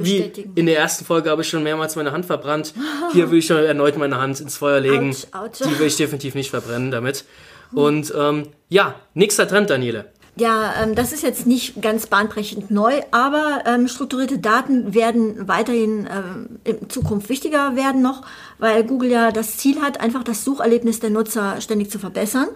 wie 0.01 0.31
in 0.55 0.65
der 0.65 0.77
ersten 0.77 1.03
Folge 1.03 1.29
habe 1.29 1.41
ich 1.41 1.49
schon 1.49 1.61
mehrmals 1.61 1.97
meine 1.97 2.13
Hand 2.13 2.25
verbrannt. 2.25 2.73
Hier 3.11 3.29
will 3.31 3.39
ich 3.39 3.47
schon 3.47 3.57
erneut 3.57 3.97
meine 3.97 4.17
Hand 4.17 4.39
ins 4.39 4.55
Feuer 4.55 4.79
legen. 4.79 5.13
Ouch, 5.33 5.41
ouch. 5.41 5.49
Die 5.57 5.77
will 5.77 5.87
ich 5.87 5.97
definitiv 5.97 6.35
nicht 6.35 6.49
verbrennen 6.49 6.89
damit. 6.89 7.25
Und 7.73 8.13
ähm, 8.17 8.43
ja, 8.69 8.95
nächster 9.13 9.47
Trend, 9.47 9.69
Daniele. 9.69 10.05
Ja, 10.39 10.73
ähm, 10.81 10.95
das 10.95 11.11
ist 11.11 11.21
jetzt 11.21 11.45
nicht 11.45 11.81
ganz 11.81 12.07
bahnbrechend 12.07 12.71
neu, 12.71 13.01
aber 13.11 13.63
ähm, 13.65 13.89
strukturierte 13.89 14.39
Daten 14.39 14.93
werden 14.93 15.49
weiterhin 15.49 16.07
ähm, 16.09 16.59
in 16.63 16.89
Zukunft 16.89 17.27
wichtiger 17.27 17.75
werden 17.75 18.01
noch, 18.01 18.21
weil 18.57 18.85
Google 18.85 19.11
ja 19.11 19.31
das 19.33 19.57
Ziel 19.57 19.81
hat, 19.81 19.99
einfach 19.99 20.23
das 20.23 20.45
Sucherlebnis 20.45 21.01
der 21.01 21.09
Nutzer 21.09 21.59
ständig 21.59 21.91
zu 21.91 21.99
verbessern 21.99 22.47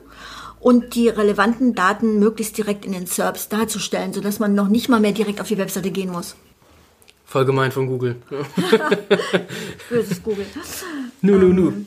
und 0.62 0.96
die 0.96 1.10
relevanten 1.10 1.76
Daten 1.76 2.20
möglichst 2.20 2.58
direkt 2.58 2.86
in 2.86 2.94
den 2.94 3.06
SERPs 3.06 3.50
darzustellen, 3.50 4.14
sodass 4.14 4.40
man 4.40 4.56
noch 4.56 4.70
nicht 4.70 4.88
mal 4.88 5.02
mehr 5.02 5.12
direkt 5.12 5.42
auf 5.42 5.50
die 5.50 5.58
Webseite 5.58 5.92
gehen 5.92 6.10
muss. 6.10 6.38
Voll 7.26 7.44
gemein 7.44 7.74
von 7.74 7.88
Google. 7.88 8.16
Böses 9.90 10.24
Google. 10.24 10.46
Nu, 11.22 11.38
nu, 11.38 11.48
nu. 11.52 11.68
Ähm, 11.68 11.86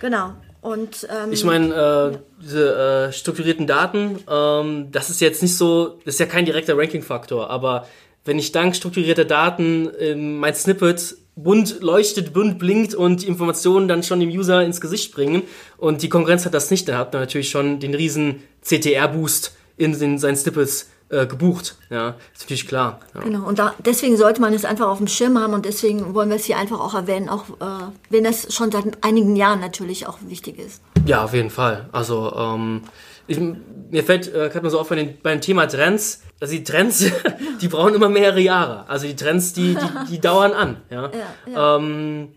genau. 0.00 0.34
Und, 0.64 1.06
ähm, 1.10 1.30
ich 1.30 1.44
meine, 1.44 1.74
äh, 2.14 2.18
diese 2.42 2.74
äh, 2.74 3.12
strukturierten 3.12 3.66
Daten, 3.66 4.20
ähm, 4.26 4.88
das 4.92 5.10
ist 5.10 5.20
jetzt 5.20 5.42
nicht 5.42 5.58
so, 5.58 6.00
das 6.06 6.14
ist 6.14 6.20
ja 6.20 6.24
kein 6.24 6.46
direkter 6.46 6.78
Ranking-Faktor, 6.78 7.50
aber 7.50 7.86
wenn 8.24 8.38
ich 8.38 8.50
dank 8.50 8.74
strukturierter 8.74 9.26
Daten 9.26 9.90
ähm, 10.00 10.38
mein 10.38 10.54
Snippet 10.54 11.18
bunt 11.36 11.82
leuchtet, 11.82 12.32
bunt 12.32 12.58
blinkt 12.58 12.94
und 12.94 13.20
die 13.20 13.26
Informationen 13.26 13.88
dann 13.88 14.02
schon 14.02 14.20
dem 14.20 14.30
User 14.30 14.64
ins 14.64 14.80
Gesicht 14.80 15.14
bringen 15.14 15.42
und 15.76 16.00
die 16.00 16.08
Konkurrenz 16.08 16.46
hat 16.46 16.54
das 16.54 16.70
nicht, 16.70 16.88
dann 16.88 16.96
hat 16.96 17.12
man 17.12 17.20
natürlich 17.20 17.50
schon 17.50 17.78
den 17.78 17.92
riesen 17.92 18.42
CTR-Boost 18.62 19.54
in 19.76 19.98
den, 19.98 20.18
seinen 20.18 20.36
Snippets 20.36 20.88
äh, 21.14 21.26
gebucht. 21.26 21.76
Ja, 21.90 22.16
ist 22.32 22.42
natürlich 22.42 22.66
klar. 22.66 23.00
Ja. 23.14 23.20
Genau, 23.20 23.46
und 23.46 23.58
da, 23.58 23.74
deswegen 23.84 24.16
sollte 24.16 24.40
man 24.40 24.52
es 24.52 24.64
einfach 24.64 24.88
auf 24.88 24.98
dem 24.98 25.06
Schirm 25.06 25.38
haben 25.38 25.54
und 25.54 25.64
deswegen 25.64 26.14
wollen 26.14 26.28
wir 26.28 26.36
es 26.36 26.44
hier 26.44 26.58
einfach 26.58 26.80
auch 26.80 26.94
erwähnen, 26.94 27.28
auch 27.28 27.48
äh, 27.60 27.84
wenn 28.10 28.24
das 28.24 28.52
schon 28.54 28.70
seit 28.72 29.04
einigen 29.04 29.36
Jahren 29.36 29.60
natürlich 29.60 30.06
auch 30.06 30.18
wichtig 30.26 30.58
ist. 30.58 30.82
Ja, 31.06 31.24
auf 31.24 31.34
jeden 31.34 31.50
Fall. 31.50 31.88
Also, 31.92 32.32
ähm, 32.36 32.82
ich, 33.26 33.38
mir 33.38 34.04
fällt 34.04 34.28
äh, 34.28 34.48
gerade 34.48 34.62
mal 34.62 34.70
so 34.70 34.80
auf 34.80 34.88
bei, 34.88 34.96
den, 34.96 35.18
beim 35.22 35.40
Thema 35.40 35.66
Trends, 35.66 36.22
also 36.40 36.52
die 36.52 36.64
Trends, 36.64 37.04
die 37.60 37.68
brauchen 37.68 37.94
immer 37.94 38.08
mehrere 38.08 38.40
Jahre. 38.40 38.88
Also 38.88 39.06
die 39.06 39.16
Trends, 39.16 39.52
die, 39.52 39.74
die, 39.74 40.10
die 40.10 40.20
dauern 40.20 40.52
an. 40.52 40.76
Ja. 40.90 41.02
ja, 41.02 41.52
ja. 41.52 41.76
Ähm, 41.76 42.28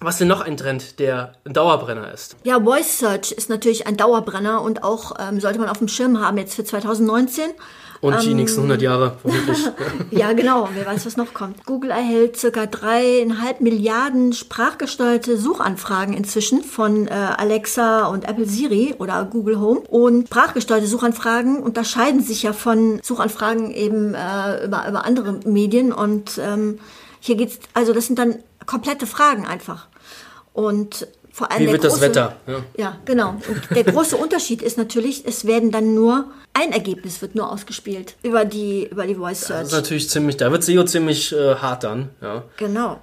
was 0.00 0.18
denn 0.18 0.28
noch 0.28 0.40
ein 0.40 0.56
Trend, 0.56 0.98
der 0.98 1.32
ein 1.44 1.54
Dauerbrenner 1.54 2.12
ist? 2.12 2.36
Ja, 2.44 2.60
Voice 2.60 2.98
Search 2.98 3.32
ist 3.32 3.48
natürlich 3.48 3.86
ein 3.86 3.96
Dauerbrenner 3.96 4.60
und 4.60 4.82
auch 4.82 5.12
ähm, 5.18 5.40
sollte 5.40 5.58
man 5.58 5.68
auf 5.68 5.78
dem 5.78 5.88
Schirm 5.88 6.20
haben 6.20 6.36
jetzt 6.36 6.54
für 6.54 6.64
2019. 6.64 7.50
Und 8.00 8.22
die 8.22 8.30
ähm, 8.30 8.36
nächsten 8.36 8.60
100 8.60 8.82
Jahre, 8.82 9.16
vermutlich. 9.20 9.58
ja, 10.10 10.32
genau. 10.32 10.68
Wer 10.74 10.86
weiß, 10.86 11.06
was 11.06 11.16
noch 11.16 11.34
kommt. 11.34 11.64
Google 11.64 11.90
erhält 11.90 12.36
circa 12.36 12.66
dreieinhalb 12.66 13.60
Milliarden 13.60 14.32
sprachgesteuerte 14.32 15.36
Suchanfragen 15.36 16.14
inzwischen 16.14 16.62
von 16.62 17.06
äh, 17.06 17.10
Alexa 17.10 18.06
und 18.06 18.28
Apple 18.28 18.46
Siri 18.46 18.94
oder 18.98 19.24
Google 19.24 19.60
Home. 19.60 19.80
Und 19.80 20.28
sprachgesteuerte 20.28 20.86
Suchanfragen 20.86 21.62
unterscheiden 21.62 22.22
sich 22.22 22.42
ja 22.42 22.52
von 22.52 23.00
Suchanfragen 23.02 23.70
eben 23.70 24.14
äh, 24.14 24.64
über, 24.64 24.88
über 24.88 25.04
andere 25.04 25.40
Medien. 25.44 25.92
Und 25.92 26.38
ähm, 26.38 26.78
hier 27.20 27.36
geht's, 27.36 27.58
also 27.72 27.92
das 27.92 28.06
sind 28.06 28.18
dann 28.18 28.36
komplette 28.66 29.06
Fragen 29.06 29.46
einfach. 29.46 29.88
Und 30.52 31.06
vor 31.34 31.50
allem 31.50 31.62
Wie 31.62 31.72
wird 31.72 31.82
große, 31.82 31.96
das 31.96 32.00
Wetter? 32.00 32.36
Ja. 32.46 32.64
ja, 32.76 32.98
genau. 33.04 33.30
Und 33.30 33.62
der 33.74 33.82
große 33.82 34.16
Unterschied 34.16 34.62
ist 34.62 34.78
natürlich, 34.78 35.26
es 35.26 35.44
werden 35.44 35.72
dann 35.72 35.92
nur 35.92 36.26
ein 36.52 36.70
Ergebnis 36.70 37.20
wird 37.22 37.34
nur 37.34 37.50
ausgespielt 37.50 38.14
über 38.22 38.44
die 38.44 38.86
über 38.86 39.04
die 39.04 39.16
Voice 39.16 39.40
Search. 39.40 39.62
Das 39.62 39.68
ist 39.70 39.74
natürlich 39.74 40.08
ziemlich, 40.08 40.36
da 40.36 40.52
wird 40.52 40.62
SEO 40.62 40.84
ziemlich 40.84 41.32
äh, 41.32 41.56
hart 41.56 41.82
dann. 41.82 42.10
Ja. 42.22 42.44
Genau. 42.56 43.00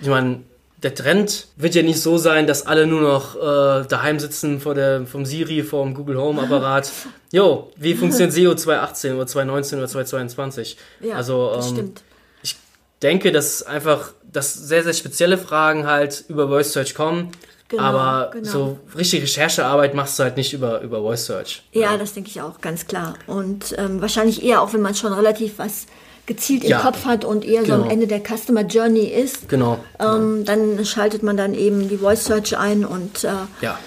Ich 0.00 0.06
meine, 0.06 0.44
der 0.84 0.94
Trend 0.94 1.48
wird 1.56 1.74
ja 1.74 1.82
nicht 1.82 2.00
so 2.00 2.18
sein, 2.18 2.46
dass 2.46 2.68
alle 2.68 2.86
nur 2.86 3.00
noch 3.00 3.34
äh, 3.34 3.84
daheim 3.88 4.20
sitzen 4.20 4.60
vor 4.60 4.74
der, 4.76 5.04
vom 5.04 5.26
Siri, 5.26 5.64
vom 5.64 5.92
Google 5.92 6.18
Home 6.18 6.40
Apparat. 6.40 6.88
jo, 7.32 7.72
wie 7.74 7.94
funktioniert 7.94 8.32
SEO 8.32 8.54
2018 8.54 9.14
oder 9.16 9.26
2019 9.26 9.78
oder 9.80 9.88
2022? 9.88 10.76
Ja, 11.00 11.16
also, 11.16 11.50
ähm, 11.50 11.56
das 11.56 11.68
stimmt. 11.68 12.02
Ich 12.44 12.56
denke, 13.02 13.32
dass 13.32 13.64
einfach, 13.64 14.12
dass 14.22 14.54
sehr, 14.54 14.84
sehr 14.84 14.94
spezielle 14.94 15.36
Fragen 15.36 15.88
halt 15.88 16.24
über 16.28 16.46
Voice 16.46 16.72
Search 16.72 16.94
kommen 16.94 17.32
Genau, 17.72 17.84
aber 17.84 18.30
genau. 18.32 18.50
so 18.50 18.78
richtige 18.94 19.22
Recherchearbeit 19.22 19.94
machst 19.94 20.18
du 20.18 20.24
halt 20.24 20.36
nicht 20.36 20.52
über, 20.52 20.82
über 20.82 21.00
Voice 21.00 21.24
Search. 21.24 21.62
Ja, 21.72 21.92
ja. 21.92 21.96
das 21.96 22.12
denke 22.12 22.28
ich 22.28 22.42
auch, 22.42 22.60
ganz 22.60 22.86
klar. 22.86 23.14
Und 23.26 23.74
ähm, 23.78 24.02
wahrscheinlich 24.02 24.42
eher 24.44 24.60
auch, 24.60 24.74
wenn 24.74 24.82
man 24.82 24.94
schon 24.94 25.14
relativ 25.14 25.58
was 25.58 25.86
gezielt 26.26 26.64
im 26.64 26.70
ja, 26.70 26.80
Kopf 26.80 27.06
hat 27.06 27.24
und 27.24 27.46
eher 27.46 27.62
genau. 27.62 27.66
so 27.66 27.72
am 27.72 27.88
genau. 27.88 27.92
Ende 27.94 28.06
der 28.08 28.20
Customer 28.20 28.60
Journey 28.60 29.06
ist. 29.06 29.48
Genau. 29.48 29.82
Ähm, 29.98 30.44
dann 30.44 30.84
schaltet 30.84 31.22
man 31.22 31.38
dann 31.38 31.54
eben 31.54 31.88
die 31.88 31.96
Voice 31.96 32.26
Search 32.26 32.58
ein 32.58 32.84
und 32.84 33.24
äh, 33.24 33.30
ja. 33.62 33.78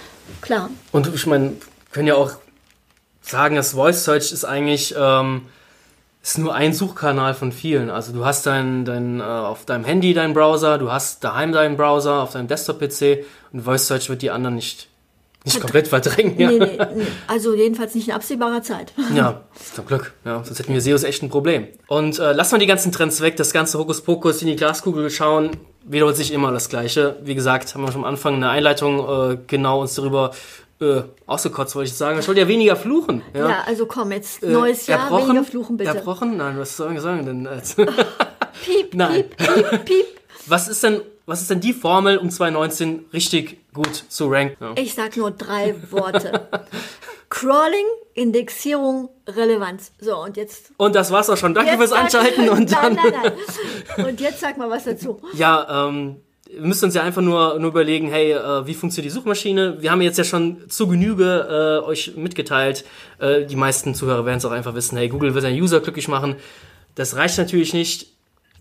klar. 0.41 0.71
Und 0.91 1.13
ich 1.13 1.27
meine, 1.27 1.53
können 1.91 2.07
ja 2.07 2.15
auch 2.15 2.31
sagen, 3.21 3.55
dass 3.55 3.73
Voice 3.73 4.03
Search 4.03 4.31
ist 4.31 4.45
eigentlich 4.45 4.95
ähm, 4.97 5.43
ist 6.25 6.39
nur 6.39 6.55
ein 6.55 6.73
Suchkanal 6.73 7.35
von 7.35 7.51
vielen. 7.51 7.91
Also 7.91 8.11
du 8.11 8.25
hast 8.25 8.47
dein, 8.47 8.83
dein, 8.83 9.19
äh, 9.19 9.23
auf 9.23 9.63
deinem 9.65 9.85
Handy 9.85 10.15
deinen 10.15 10.33
Browser, 10.33 10.79
du 10.79 10.91
hast 10.91 11.23
daheim 11.23 11.51
deinen 11.51 11.77
Browser, 11.77 12.23
auf 12.23 12.31
deinem 12.31 12.47
Desktop-PC 12.47 13.23
und 13.53 13.61
Voice 13.61 13.85
Search 13.85 14.09
wird 14.09 14.23
die 14.23 14.31
anderen 14.31 14.55
nicht, 14.55 14.87
nicht 15.43 15.61
komplett 15.61 15.87
verdrängen. 15.87 16.39
Ja. 16.39 16.49
Nee, 16.49 16.57
nee, 16.57 16.77
nee. 16.95 17.05
Also 17.27 17.53
jedenfalls 17.53 17.93
nicht 17.93 18.07
in 18.07 18.15
absehbarer 18.15 18.63
Zeit. 18.63 18.91
Ja, 19.13 19.41
zum 19.75 19.85
Glück. 19.85 20.13
Ja, 20.25 20.43
sonst 20.43 20.57
hätten 20.57 20.73
wir 20.73 20.81
SEOs 20.81 21.03
echt 21.03 21.21
ein 21.21 21.29
Problem. 21.29 21.67
Und 21.85 22.17
äh, 22.17 22.33
lassen 22.33 22.53
wir 22.53 22.59
die 22.59 22.65
ganzen 22.65 22.91
Trends 22.91 23.21
weg, 23.21 23.35
das 23.35 23.53
ganze 23.53 23.77
Hokuspokus 23.77 24.41
in 24.41 24.47
die 24.47 24.55
Glaskugel 24.55 25.11
schauen, 25.11 25.51
wiederholt 25.83 26.15
sich 26.15 26.33
immer 26.33 26.51
das 26.51 26.69
Gleiche. 26.69 27.17
Wie 27.21 27.35
gesagt, 27.35 27.75
haben 27.75 27.83
wir 27.83 27.91
schon 27.91 28.03
am 28.03 28.09
Anfang 28.09 28.33
eine 28.33 28.49
Einleitung 28.49 29.33
äh, 29.33 29.37
genau 29.45 29.81
uns 29.81 29.93
darüber 29.93 30.31
äh, 30.81 31.03
ausgekotzt, 31.25 31.75
wollte 31.75 31.89
ich 31.89 31.97
sagen. 31.97 32.19
Ich 32.19 32.27
wollte 32.27 32.41
ja 32.41 32.47
weniger 32.47 32.75
fluchen. 32.75 33.21
Ja, 33.33 33.49
ja 33.49 33.63
also 33.65 33.85
komm, 33.85 34.11
jetzt 34.11 34.43
äh, 34.43 34.47
neues 34.47 34.87
äh, 34.87 34.91
Jahr, 34.91 35.11
weniger 35.11 35.43
fluchen 35.43 35.77
bitte. 35.77 35.89
Erbrochen? 35.91 36.37
Nein, 36.37 36.57
was 36.57 36.75
soll 36.75 36.93
ich 36.93 37.01
sagen 37.01 37.25
denn? 37.25 37.47
piep, 38.63 38.93
Nein. 38.93 39.25
piep, 39.29 39.69
piep, 39.69 39.85
piep. 39.85 40.05
Was 40.47 40.67
ist 40.67 40.83
denn, 40.83 41.01
was 41.25 41.41
ist 41.41 41.49
denn 41.49 41.59
die 41.59 41.73
Formel, 41.73 42.17
um 42.17 42.29
2019 42.29 43.05
richtig 43.13 43.57
gut 43.73 43.95
zu 43.95 44.27
ranken? 44.27 44.57
Ja. 44.59 44.73
Ich 44.75 44.93
sag 44.93 45.17
nur 45.17 45.31
drei 45.31 45.75
Worte. 45.91 46.47
Crawling, 47.29 47.85
Indexierung, 48.13 49.09
Relevanz. 49.27 49.91
So, 49.99 50.17
und 50.23 50.37
jetzt. 50.37 50.71
Und 50.77 50.95
das 50.95 51.11
war's 51.11 51.29
auch 51.29 51.37
schon. 51.37 51.53
Danke 51.53 51.77
fürs 51.77 51.91
Einschalten. 51.91 52.49
und 52.49 52.71
dann 52.71 52.93
nein, 52.93 53.13
nein, 53.13 53.33
nein. 53.97 54.05
Und 54.05 54.21
jetzt 54.21 54.39
sag 54.39 54.57
mal 54.57 54.69
was 54.69 54.83
dazu. 54.83 55.19
Ja, 55.33 55.87
ähm, 55.87 56.21
wir 56.55 56.67
müssen 56.67 56.85
uns 56.85 56.95
ja 56.95 57.03
einfach 57.03 57.21
nur, 57.21 57.59
nur 57.59 57.69
überlegen, 57.69 58.09
hey, 58.09 58.31
äh, 58.31 58.65
wie 58.65 58.73
funktioniert 58.73 59.11
die 59.11 59.15
Suchmaschine? 59.15 59.81
Wir 59.81 59.91
haben 59.91 60.01
jetzt 60.01 60.17
ja 60.17 60.23
schon 60.23 60.69
zu 60.69 60.87
Genüge 60.87 61.81
äh, 61.83 61.85
euch 61.85 62.15
mitgeteilt. 62.15 62.85
Äh, 63.19 63.45
die 63.45 63.55
meisten 63.55 63.93
Zuhörer 63.93 64.25
werden 64.25 64.37
es 64.37 64.45
auch 64.45 64.51
einfach 64.51 64.73
wissen, 64.73 64.97
hey, 64.97 65.09
Google 65.09 65.35
will 65.35 65.41
seinen 65.41 65.61
User 65.61 65.79
glücklich 65.81 66.07
machen. 66.07 66.35
Das 66.95 67.15
reicht 67.15 67.37
natürlich 67.37 67.73
nicht 67.73 68.07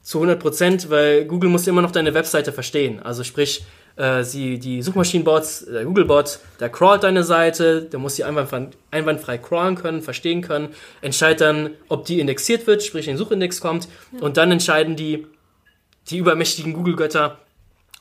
zu 0.02 0.18
100 0.18 0.40
Prozent, 0.40 0.90
weil 0.90 1.24
Google 1.24 1.50
muss 1.50 1.66
immer 1.66 1.82
noch 1.82 1.92
deine 1.92 2.14
Webseite 2.14 2.52
verstehen. 2.52 3.00
Also 3.00 3.24
sprich, 3.24 3.64
äh, 3.96 4.24
sie, 4.24 4.58
die 4.58 4.82
Suchmaschinenbots, 4.82 5.66
der 5.66 5.84
Googlebot, 5.84 6.40
der 6.60 6.68
crawlt 6.68 7.04
deine 7.04 7.22
Seite, 7.22 7.82
der 7.82 8.00
muss 8.00 8.16
sie 8.16 8.24
einwandfrei, 8.24 8.68
einwandfrei 8.90 9.38
crawlen 9.38 9.76
können, 9.76 10.02
verstehen 10.02 10.42
können, 10.42 10.68
entscheidet 11.00 11.40
dann, 11.42 11.70
ob 11.88 12.04
die 12.04 12.20
indexiert 12.20 12.66
wird, 12.66 12.82
sprich 12.82 13.06
in 13.06 13.14
den 13.14 13.18
Suchindex 13.18 13.60
kommt 13.60 13.88
und 14.20 14.36
dann 14.36 14.50
entscheiden 14.50 14.96
die, 14.96 15.26
die 16.10 16.18
übermächtigen 16.18 16.72
Google-Götter, 16.72 17.38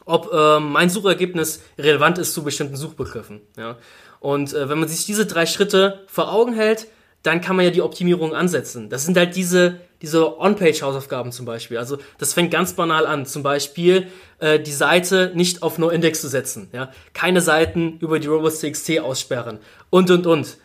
ob 0.06 0.32
äh, 0.34 0.60
mein 0.60 0.90
Suchergebnis 0.90 1.62
relevant 1.78 2.18
ist 2.18 2.34
zu 2.34 2.44
bestimmten 2.44 2.76
Suchbegriffen. 2.76 3.42
Ja? 3.58 3.78
Und 4.20 4.54
äh, 4.54 4.70
wenn 4.70 4.80
man 4.80 4.90
sich 4.90 5.06
diese 5.06 5.26
drei 5.26 5.46
Schritte 5.46 6.04
vor 6.08 6.32
Augen 6.32 6.54
hält, 6.54 6.88
dann 7.24 7.40
kann 7.40 7.56
man 7.56 7.66
ja 7.66 7.72
die 7.72 7.82
Optimierung 7.82 8.36
ansetzen. 8.36 8.90
Das 8.90 9.06
sind 9.06 9.18
halt 9.18 9.36
diese, 9.36 9.80
diese 10.02 10.40
On-Page-Hausaufgaben 10.40 11.32
zum 11.32 11.46
Beispiel. 11.46 11.78
Also 11.78 11.98
das 12.18 12.34
fängt 12.34 12.52
ganz 12.52 12.74
banal 12.74 13.08
an. 13.08 13.26
Zum 13.26 13.44
Beispiel 13.44 14.08
äh, 14.40 14.60
die 14.60 14.74
Seite 14.74 15.32
nicht 15.34 15.64
auf 15.64 15.78
No-Index 15.78 16.20
zu 16.20 16.28
setzen. 16.28 16.70
Ja? 16.74 16.92
Keine 17.14 17.40
Seiten 17.40 17.98
über 18.00 18.20
die 18.20 18.28
Robots.txt 18.28 19.00
aussperren. 19.00 19.60
Und, 19.90 20.12
und, 20.12 20.28
und. 20.28 20.58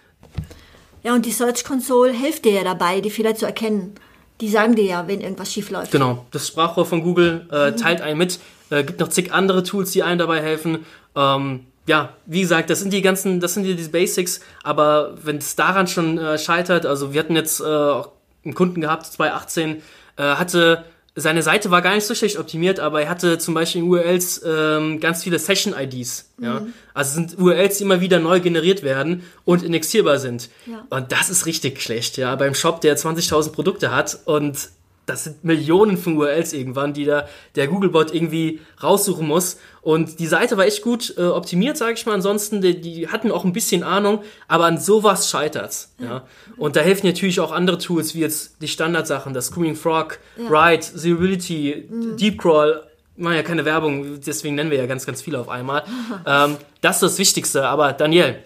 Ja, 1.04 1.14
und 1.14 1.26
die 1.26 1.32
Search 1.32 1.64
Console 1.64 2.12
hilft 2.12 2.44
dir 2.44 2.52
ja 2.52 2.64
dabei, 2.64 3.00
die 3.00 3.10
Fehler 3.10 3.36
zu 3.36 3.46
erkennen. 3.46 3.94
Die 4.40 4.48
sagen 4.48 4.74
dir 4.76 4.84
ja, 4.84 5.08
wenn 5.08 5.20
irgendwas 5.20 5.52
schief 5.52 5.70
läuft. 5.70 5.90
Genau. 5.90 6.26
Das 6.30 6.46
Sprachrohr 6.46 6.86
von 6.86 7.02
Google 7.02 7.46
äh, 7.50 7.72
teilt 7.72 8.00
einen 8.00 8.18
mit, 8.18 8.38
äh, 8.70 8.84
gibt 8.84 9.00
noch 9.00 9.08
zig 9.08 9.32
andere 9.32 9.62
Tools, 9.62 9.90
die 9.92 10.02
einem 10.02 10.18
dabei 10.18 10.40
helfen. 10.40 10.86
Ähm, 11.16 11.66
ja, 11.86 12.10
wie 12.26 12.42
gesagt, 12.42 12.70
das 12.70 12.80
sind 12.80 12.92
die 12.92 13.02
ganzen, 13.02 13.40
das 13.40 13.54
sind 13.54 13.64
die, 13.64 13.74
die 13.74 13.88
Basics, 13.88 14.40
aber 14.62 15.14
wenn 15.22 15.38
es 15.38 15.56
daran 15.56 15.86
schon 15.88 16.18
äh, 16.18 16.38
scheitert, 16.38 16.86
also 16.86 17.12
wir 17.12 17.20
hatten 17.20 17.34
jetzt 17.34 17.60
äh, 17.60 17.64
einen 17.64 18.54
Kunden 18.54 18.82
gehabt, 18.82 19.06
2018, 19.06 19.82
äh, 20.16 20.22
hatte 20.22 20.84
seine 21.20 21.42
Seite 21.42 21.70
war 21.70 21.82
gar 21.82 21.94
nicht 21.94 22.06
so 22.06 22.14
schlecht 22.14 22.38
optimiert, 22.38 22.80
aber 22.80 23.02
er 23.02 23.08
hatte 23.08 23.38
zum 23.38 23.54
Beispiel 23.54 23.82
in 23.82 23.88
URLs 23.88 24.42
ähm, 24.46 25.00
ganz 25.00 25.22
viele 25.22 25.38
Session-IDs. 25.38 26.30
Mhm. 26.36 26.44
Ja? 26.44 26.66
Also 26.94 27.14
sind 27.14 27.38
URLs, 27.38 27.78
die 27.78 27.84
immer 27.84 28.00
wieder 28.00 28.18
neu 28.18 28.40
generiert 28.40 28.82
werden 28.82 29.22
und 29.44 29.62
indexierbar 29.62 30.18
sind. 30.18 30.48
Ja. 30.66 30.86
Und 30.90 31.12
das 31.12 31.30
ist 31.30 31.46
richtig 31.46 31.80
schlecht, 31.82 32.16
ja. 32.16 32.34
Beim 32.36 32.54
Shop, 32.54 32.80
der 32.80 32.96
20.000 32.96 33.52
Produkte 33.52 33.94
hat 33.94 34.18
und 34.24 34.70
das 35.08 35.24
sind 35.24 35.44
Millionen 35.44 35.96
von 35.96 36.16
URLs 36.16 36.52
irgendwann, 36.52 36.92
die 36.92 37.04
da 37.04 37.26
der 37.54 37.66
Googlebot 37.68 38.14
irgendwie 38.14 38.60
raussuchen 38.82 39.26
muss. 39.26 39.58
Und 39.80 40.18
die 40.18 40.26
Seite 40.26 40.56
war 40.56 40.66
echt 40.66 40.82
gut 40.82 41.14
äh, 41.16 41.22
optimiert, 41.22 41.76
sage 41.76 41.94
ich 41.94 42.04
mal. 42.04 42.14
Ansonsten, 42.14 42.60
die, 42.60 42.80
die, 42.80 43.08
hatten 43.08 43.32
auch 43.32 43.44
ein 43.44 43.52
bisschen 43.52 43.82
Ahnung, 43.82 44.22
aber 44.48 44.66
an 44.66 44.78
sowas 44.78 45.30
scheitert's. 45.30 45.94
Ja. 45.98 46.24
Und 46.56 46.76
da 46.76 46.80
helfen 46.80 47.06
natürlich 47.06 47.40
auch 47.40 47.52
andere 47.52 47.78
Tools, 47.78 48.14
wie 48.14 48.20
jetzt 48.20 48.60
die 48.60 48.68
Standardsachen, 48.68 49.32
das 49.32 49.46
Screaming 49.46 49.76
Frog, 49.76 50.18
ja. 50.36 50.50
Write, 50.50 50.94
Zerability, 50.94 51.86
mhm. 51.88 52.16
Deep 52.16 52.40
Crawl. 52.40 52.82
Machen 53.16 53.34
ja 53.34 53.42
keine 53.42 53.64
Werbung, 53.64 54.20
deswegen 54.20 54.54
nennen 54.54 54.70
wir 54.70 54.78
ja 54.78 54.86
ganz, 54.86 55.04
ganz 55.04 55.22
viele 55.22 55.40
auf 55.40 55.48
einmal. 55.48 55.82
ähm, 56.26 56.56
das 56.82 56.96
ist 56.96 57.02
das 57.02 57.18
Wichtigste. 57.18 57.66
Aber 57.66 57.92
Daniel, 57.92 58.36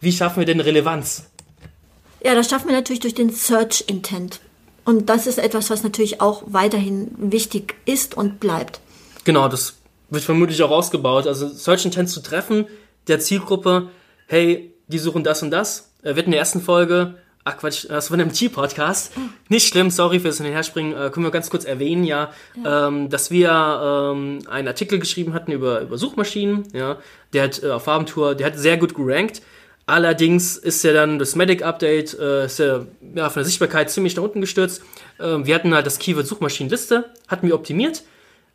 wie 0.00 0.12
schaffen 0.12 0.38
wir 0.38 0.46
denn 0.46 0.60
Relevanz? 0.60 1.24
Ja, 2.22 2.34
das 2.34 2.48
schaffen 2.48 2.68
wir 2.68 2.74
natürlich 2.74 3.00
durch 3.00 3.14
den 3.14 3.30
Search 3.30 3.84
Intent. 3.86 4.40
Und 4.84 5.08
das 5.08 5.26
ist 5.26 5.38
etwas, 5.38 5.70
was 5.70 5.82
natürlich 5.82 6.20
auch 6.20 6.42
weiterhin 6.46 7.10
wichtig 7.16 7.76
ist 7.84 8.16
und 8.16 8.40
bleibt. 8.40 8.80
Genau, 9.24 9.48
das 9.48 9.76
wird 10.10 10.24
vermutlich 10.24 10.62
auch 10.62 10.70
ausgebaut. 10.70 11.26
Also 11.26 11.48
Search 11.48 11.84
Intent 11.84 12.10
zu 12.10 12.20
treffen, 12.20 12.66
der 13.08 13.20
Zielgruppe, 13.20 13.90
hey, 14.26 14.74
die 14.88 14.98
suchen 14.98 15.24
das 15.24 15.42
und 15.42 15.50
das. 15.50 15.92
Äh, 16.02 16.14
wir 16.14 16.16
hatten 16.16 16.26
in 16.26 16.32
der 16.32 16.40
ersten 16.40 16.60
Folge, 16.60 17.14
ach 17.44 17.58
Quatsch, 17.58 17.86
das 17.88 18.10
war 18.10 18.18
ein 18.18 18.28
MT-Podcast. 18.28 19.12
Nicht 19.48 19.68
schlimm, 19.68 19.90
sorry 19.90 20.20
fürs 20.20 20.40
Herspringen. 20.40 20.92
Äh, 20.92 21.10
können 21.10 21.26
wir 21.26 21.30
ganz 21.30 21.50
kurz 21.50 21.64
erwähnen, 21.64 22.04
ja, 22.04 22.30
ja. 22.62 22.88
Ähm, 22.88 23.08
dass 23.08 23.30
wir 23.30 23.50
ähm, 23.50 24.40
einen 24.48 24.68
Artikel 24.68 24.98
geschrieben 24.98 25.34
hatten 25.34 25.52
über, 25.52 25.80
über 25.80 25.98
Suchmaschinen, 25.98 26.64
ja. 26.72 26.98
Der 27.32 27.44
hat 27.44 27.62
äh, 27.62 27.70
auf 27.70 27.84
Farbentour, 27.84 28.34
der 28.34 28.46
hat 28.48 28.58
sehr 28.58 28.76
gut 28.76 28.94
gerankt. 28.94 29.42
Allerdings 29.86 30.56
ist 30.56 30.82
ja 30.82 30.92
dann 30.92 31.18
das 31.18 31.36
Medic-Update 31.36 32.18
äh, 32.18 32.46
ja, 32.46 32.86
ja, 33.14 33.30
von 33.30 33.40
der 33.40 33.44
Sichtbarkeit 33.44 33.90
ziemlich 33.90 34.16
nach 34.16 34.22
unten 34.22 34.40
gestürzt. 34.40 34.82
Ähm, 35.20 35.46
wir 35.46 35.54
hatten 35.54 35.74
halt 35.74 35.86
das 35.86 35.98
Keyword 35.98 36.26
Suchmaschinenliste, 36.26 37.12
hatten 37.28 37.46
wir 37.46 37.54
optimiert, 37.54 38.02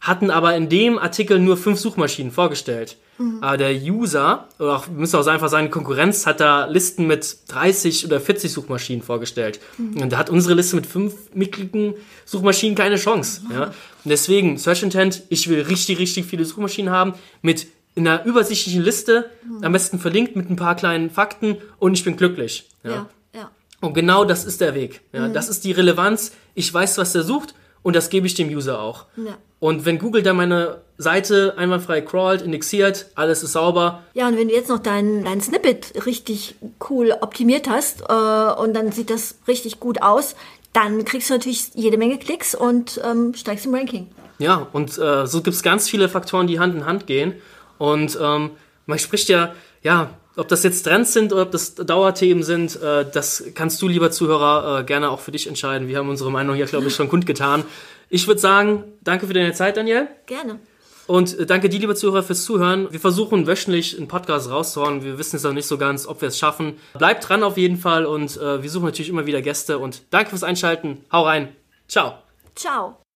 hatten 0.02 0.32
aber 0.32 0.56
in 0.56 0.70
dem 0.70 0.98
Artikel 0.98 1.40
nur 1.40 1.58
fünf 1.58 1.80
Suchmaschinen 1.80 2.32
vorgestellt. 2.32 2.98
Mhm. 3.20 3.44
Aber 3.44 3.58
der 3.58 3.74
User, 3.76 4.48
oder 4.58 4.78
auch, 4.78 4.88
müsste 4.88 5.20
auch 5.20 5.28
einfach 5.28 5.50
sein, 5.50 5.70
Konkurrenz 5.70 6.26
hat 6.26 6.40
da 6.40 6.66
Listen 6.66 7.06
mit 7.06 7.38
30 7.50 8.06
oder 8.06 8.20
40 8.20 8.52
Suchmaschinen 8.52 9.04
vorgestellt. 9.04 9.60
Mhm. 9.78 10.02
Und 10.02 10.12
da 10.12 10.18
hat 10.18 10.32
unsere 10.32 10.56
Liste 10.56 10.78
mit 10.78 10.88
fünf 10.88 11.14
mickligen 11.36 11.94
Suchmaschinen 12.26 12.76
keine 12.76 12.96
Chance. 12.96 13.42
Mhm. 13.46 13.52
Ja? 13.52 13.64
Und 13.66 13.74
deswegen, 14.06 14.58
Search 14.58 14.82
Intent, 14.82 15.24
ich 15.30 15.48
will 15.48 15.62
richtig, 15.62 16.00
richtig 16.00 16.26
viele 16.26 16.46
Suchmaschinen 16.46 16.92
haben 16.92 17.14
mit 17.42 17.68
in 17.96 18.08
einer 18.08 18.26
übersichtlichen 18.26 18.84
Liste, 18.84 19.30
mhm. 19.44 19.64
am 19.64 19.72
besten 19.72 20.00
verlinkt 20.00 20.36
mit 20.36 20.50
ein 20.50 20.56
paar 20.56 20.76
kleinen 20.76 21.10
Fakten 21.10 21.58
und 21.80 21.94
ich 21.94 22.04
bin 22.04 22.16
glücklich. 22.18 22.70
Ja. 22.84 22.92
ja, 22.92 23.10
ja. 23.34 23.52
Und 23.82 23.94
genau 23.94 24.26
das 24.26 24.46
ist 24.46 24.62
der 24.62 24.76
Weg. 24.76 25.02
Ja. 25.12 25.28
Mhm. 25.28 25.34
Das 25.34 25.50
ist 25.50 25.64
die 25.64 25.72
Relevanz. 25.72 26.32
Ich 26.56 26.74
weiß, 26.74 26.98
was 26.98 27.16
er 27.16 27.24
sucht 27.24 27.56
und 27.82 27.96
das 27.96 28.10
gebe 28.10 28.28
ich 28.28 28.36
dem 28.36 28.50
User 28.50 28.82
auch. 28.82 29.06
Ja. 29.18 29.38
Und 29.60 29.86
wenn 29.86 30.00
Google 30.00 30.24
dann 30.24 30.38
meine 30.38 30.82
Seite 30.98 31.56
einwandfrei 31.58 32.02
crawlt, 32.02 32.42
indexiert, 32.42 33.08
alles 33.16 33.44
ist 33.44 33.54
sauber. 33.54 34.04
Ja, 34.14 34.28
und 34.28 34.38
wenn 34.38 34.48
du 34.48 34.54
jetzt 34.54 34.70
noch 34.70 34.80
dein, 34.80 35.26
dein 35.26 35.42
Snippet 35.42 36.06
richtig 36.06 36.56
cool 36.90 37.14
optimiert 37.20 37.70
hast 37.70 38.02
äh, 38.02 38.14
und 38.62 38.74
dann 38.74 38.92
sieht 38.92 39.10
das 39.10 39.36
richtig 39.48 39.80
gut 39.80 40.02
aus, 40.02 40.36
dann 40.72 41.04
kriegst 41.04 41.30
du 41.30 41.34
natürlich 41.34 41.72
jede 41.74 41.98
Menge 41.98 42.18
Klicks 42.20 42.56
und 42.56 43.02
ähm, 43.04 43.34
steigst 43.34 43.66
im 43.66 43.74
Ranking. 43.74 44.08
Ja, 44.38 44.68
und 44.72 44.98
äh, 44.98 45.28
so 45.28 45.42
gibt 45.42 45.56
es 45.56 45.64
ganz 45.64 45.90
viele 45.90 46.08
Faktoren, 46.08 46.48
die 46.48 46.60
Hand 46.60 46.76
in 46.76 46.86
Hand 46.86 47.08
gehen. 47.08 47.34
Und 47.80 48.18
ähm, 48.22 48.52
man 48.86 49.00
spricht 49.00 49.30
ja, 49.30 49.56
ja, 49.82 50.12
ob 50.36 50.48
das 50.48 50.64
jetzt 50.64 50.84
Trends 50.84 51.14
sind 51.14 51.34
oder 51.34 51.44
ob 51.44 51.52
das 51.52 51.76
Dauerthemen 51.76 52.44
sind, 52.44 52.82
äh, 52.82 53.10
das 53.12 53.44
kannst 53.56 53.82
du, 53.82 53.88
lieber 53.88 54.12
Zuhörer, 54.12 54.80
äh, 54.80 54.84
gerne 54.84 55.10
auch 55.10 55.20
für 55.20 55.32
dich 55.32 55.48
entscheiden. 55.48 55.88
Wir 55.88 55.98
haben 55.98 56.10
unsere 56.10 56.32
Meinung 56.32 56.56
hier, 56.56 56.66
glaube 56.66 56.88
ich, 56.88 56.96
schon 56.96 57.10
kundgetan. 57.10 57.64
Ich 58.10 58.28
würde 58.28 58.40
sagen, 58.40 58.84
danke 59.02 59.28
für 59.28 59.34
deine 59.34 59.54
Zeit, 59.54 59.78
Daniel. 59.78 60.08
Gerne. 60.28 60.60
Und 61.08 61.40
äh, 61.40 61.46
danke 61.46 61.70
dir, 61.70 61.80
lieber 61.80 61.96
Zuhörer, 61.96 62.22
fürs 62.22 62.44
Zuhören. 62.44 62.88
Wir 62.92 63.00
versuchen 63.00 63.48
wöchentlich 63.48 63.98
einen 63.98 64.08
Podcast 64.08 64.50
rauszuhauen. 64.50 65.04
Wir 65.04 65.18
wissen 65.18 65.36
jetzt 65.36 65.44
noch 65.44 65.54
nicht 65.54 65.66
so 65.66 65.78
ganz, 65.78 66.06
ob 66.06 66.22
wir 66.22 66.28
es 66.28 66.38
schaffen. 66.38 66.78
Bleibt 66.98 67.28
dran 67.28 67.42
auf 67.42 67.58
jeden 67.58 67.78
Fall 67.78 68.06
und 68.06 68.38
äh, 68.38 68.62
wir 68.62 68.70
suchen 68.70 68.86
natürlich 68.86 69.10
immer 69.10 69.26
wieder 69.26 69.42
Gäste. 69.42 69.80
Und 69.80 70.04
danke 70.12 70.30
fürs 70.30 70.44
Einschalten. 70.44 71.04
Hau 71.12 71.24
rein. 71.24 71.56
Ciao. 71.88 72.20
Ciao. 72.56 73.09